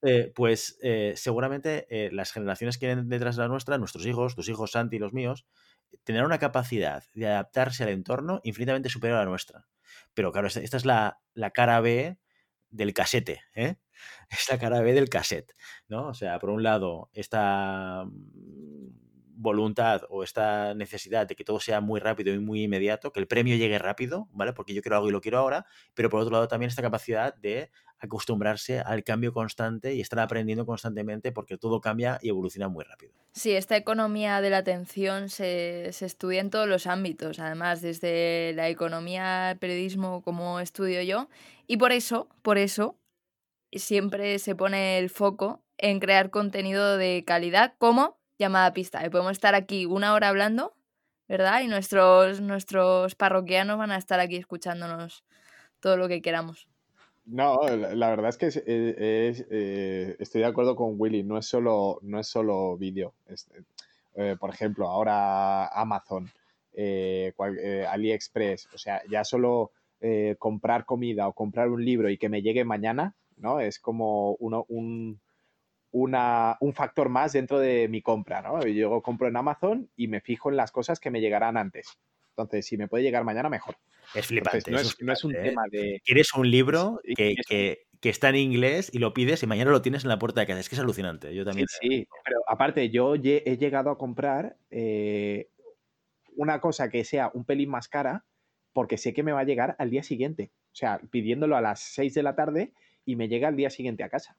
[0.03, 4.49] Eh, pues eh, seguramente las generaciones que vienen detrás de la nuestra, nuestros hijos, tus
[4.49, 5.47] hijos, Santi y los míos,
[6.05, 9.67] tendrán una capacidad de adaptarse al entorno infinitamente superior a la nuestra.
[10.15, 12.19] Pero claro, esta, es la, la cara B
[12.71, 13.77] del casete, ¿eh?
[14.31, 15.55] Es cara B del cassette,
[15.89, 16.09] ¿no?
[16.09, 19.04] O sea, por un lado, esta mm,
[19.37, 23.27] voluntad o esta necesidad de que todo sea muy rápido y muy inmediato, que el
[23.27, 24.53] premio llegue rápido, ¿vale?
[24.53, 27.35] Porque yo quiero algo y lo quiero ahora, pero por otro lado también esta capacidad
[27.35, 32.85] de acostumbrarse al cambio constante y estar aprendiendo constantemente porque todo cambia y evoluciona muy
[32.85, 33.15] rápido.
[33.33, 38.53] Sí, esta economía de la atención se, se estudia en todos los ámbitos, además desde
[38.55, 41.29] la economía, el periodismo como estudio yo,
[41.67, 42.99] y por eso, por eso,
[43.73, 49.05] siempre se pone el foco en crear contenido de calidad como llamada pista.
[49.05, 50.75] Y podemos estar aquí una hora hablando,
[51.29, 51.63] ¿verdad?
[51.63, 55.25] Y nuestros, nuestros parroquianos van a estar aquí escuchándonos
[55.81, 56.69] todo lo que queramos.
[57.27, 62.21] No, la, verdad es que eh, estoy de acuerdo con Willy, no es solo, no
[62.21, 63.15] es solo vídeo.
[64.15, 66.31] Eh, por ejemplo, ahora Amazon,
[66.75, 67.33] eh,
[67.89, 69.73] AliExpress, o sea, ya solo
[70.39, 73.59] comprar comida o comprar un libro y que me llegue mañana, ¿no?
[73.59, 75.19] Es como uno, un,
[75.95, 78.67] un factor más dentro de mi compra, ¿no?
[78.67, 81.99] Yo compro en Amazon y me fijo en las cosas que me llegarán antes.
[82.31, 83.77] Entonces, si me puede llegar mañana, mejor.
[84.13, 84.71] Es flipante.
[84.73, 85.43] no, es, un ¿eh?
[85.43, 86.01] tema de.
[86.05, 90.03] Quieres un libro que, que, está en inglés y lo pides y mañana lo tienes
[90.03, 90.61] en la puerta de casa.
[90.61, 91.33] Es que es alucinante.
[91.35, 91.69] Yo también.
[91.81, 92.09] Sí, sí.
[92.25, 95.49] pero aparte, yo he llegado a comprar eh,
[96.37, 98.25] una cosa que sea un pelín más cara
[98.73, 100.51] porque sé que me va a llegar al día siguiente.
[100.73, 102.73] O sea, pidiéndolo a las 6 de la tarde
[103.07, 104.37] y me llega al día siguiente a casa.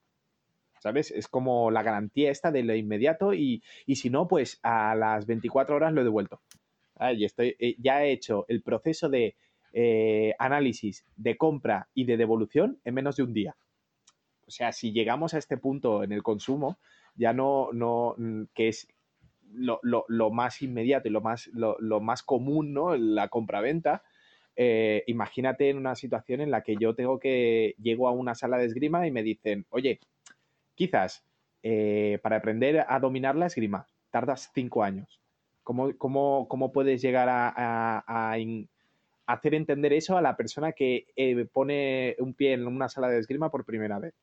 [0.85, 1.09] ¿Sabes?
[1.09, 5.75] Es como la garantía esta de lo inmediato y, si no, pues a las 24
[5.75, 6.41] horas lo he devuelto.
[7.17, 9.35] Y estoy, eh, ya he hecho el proceso de
[9.73, 13.55] eh, análisis de compra y de devolución en menos de un día.
[14.45, 16.77] O sea, si llegamos a este punto en el consumo,
[17.15, 18.87] ya no, no mm, que es
[19.53, 19.81] lo,
[20.29, 22.95] más inmediato y lo más, lo, más común, ¿no?
[22.95, 24.03] La compra-venta.
[24.55, 28.59] Eh, imagínate en una situación en la que yo tengo que llego a una sala
[28.59, 29.99] de esgrima y me dicen, oye,
[30.75, 31.23] Quizás
[31.63, 35.19] eh, para aprender a dominar la esgrima tardas cinco años.
[35.63, 38.37] ¿Cómo, cómo, puedes llegar a,
[39.25, 43.19] hacer entender eso a la persona que eh, pone un pie en una sala de
[43.19, 44.13] esgrima por primera vez?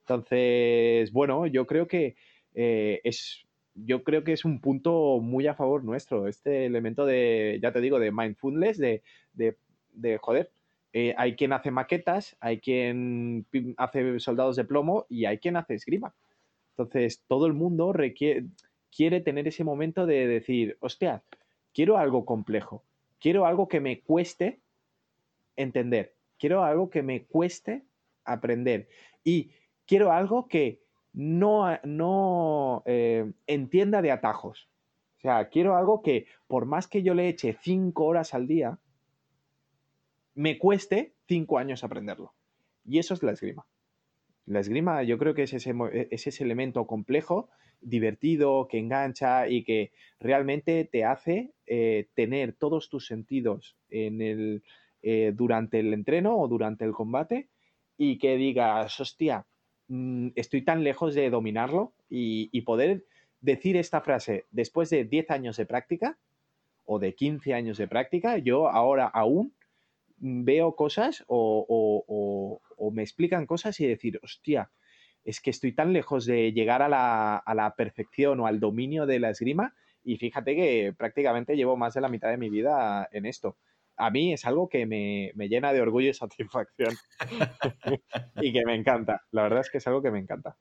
[0.00, 2.16] Entonces, bueno, yo creo que
[2.54, 7.60] eh, es yo creo que es un punto muy a favor nuestro, este elemento de,
[7.62, 9.02] ya te digo, de mindfulness, de,
[9.34, 10.50] de joder,
[10.92, 15.74] eh, hay quien hace maquetas, hay quien hace soldados de plomo y hay quien hace
[15.74, 16.14] esgrima.
[16.70, 18.46] Entonces, todo el mundo requiere,
[18.94, 21.22] quiere tener ese momento de decir, hostia,
[21.74, 22.82] quiero algo complejo,
[23.20, 24.60] quiero algo que me cueste
[25.56, 27.84] entender, quiero algo que me cueste
[28.24, 28.88] aprender
[29.24, 29.50] y
[29.86, 30.80] quiero algo que
[31.12, 34.68] no, no eh, entienda de atajos.
[35.18, 38.78] O sea, quiero algo que por más que yo le eche cinco horas al día,
[40.36, 42.34] me cueste cinco años aprenderlo.
[42.84, 43.66] Y eso es la esgrima.
[44.44, 47.48] La esgrima yo creo que es ese, e, ese elemento complejo,
[47.80, 54.62] divertido, que engancha y que realmente te hace eh, tener todos tus sentidos en el,
[55.02, 57.48] eh, durante el entreno o durante el combate
[57.96, 59.46] y que digas, hostia,
[59.88, 63.04] mm, estoy tan lejos de dominarlo y, y poder
[63.40, 66.18] decir esta frase después de 10 años de práctica
[66.84, 69.55] o de 15 años de práctica, yo ahora aún
[70.18, 72.60] veo cosas o,
[72.92, 74.70] me explican cosas y decir, hostia,
[75.24, 79.06] es que estoy tan lejos de llegar a la, a la perfección o al dominio
[79.06, 83.08] de la esgrima y fíjate que prácticamente llevo más de la mitad de mi vida
[83.12, 83.56] en esto
[83.96, 86.94] a mí es algo que me, llena de orgullo y satisfacción
[88.40, 89.22] y que me encanta.
[89.30, 90.56] La verdad es que es algo que me encanta.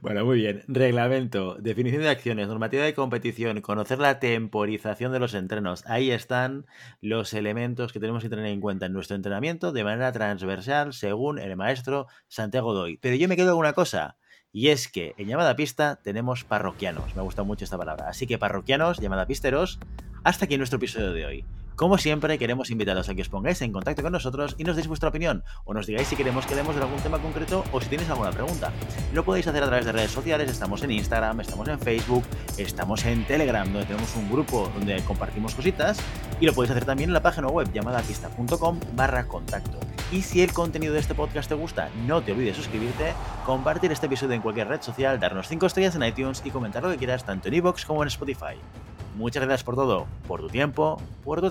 [0.00, 0.62] Bueno, muy bien.
[0.66, 5.84] Reglamento, definición de acciones, normativa de competición, conocer la temporización de los entrenos.
[5.86, 6.66] Ahí están
[7.00, 11.38] los elementos que tenemos que tener en cuenta en nuestro entrenamiento de manera transversal según
[11.38, 12.98] el maestro Santiago Doy.
[12.98, 14.16] Pero yo me quedo con una cosa
[14.52, 17.14] Y es que en llamada pista tenemos parroquianos.
[17.14, 18.08] Me ha gustado mucho esta palabra.
[18.08, 19.78] Así que parroquianos, llamada pisteros,
[20.24, 21.44] hasta aquí nuestro episodio de hoy.
[21.80, 24.86] Como siempre, queremos invitaros a que os pongáis en contacto con nosotros y nos deis
[24.86, 27.88] vuestra opinión, o nos digáis si queremos que demos de algún tema concreto o si
[27.88, 28.70] tenéis alguna pregunta.
[29.14, 32.22] Lo podéis hacer a través de redes sociales, estamos en Instagram, estamos en Facebook,
[32.58, 35.98] estamos en Telegram, donde tenemos un grupo donde compartimos cositas,
[36.38, 39.78] y lo podéis hacer también en la página web llamadapista.com barra contacto.
[40.12, 43.14] Y si el contenido de este podcast te gusta, no te olvides suscribirte,
[43.46, 46.90] compartir este episodio en cualquier red social, darnos 5 estrellas en iTunes y comentar lo
[46.90, 48.58] que quieras tanto en iVoox como en Spotify.
[49.16, 51.50] Muchas gracias por todo, por tu tiempo, por tu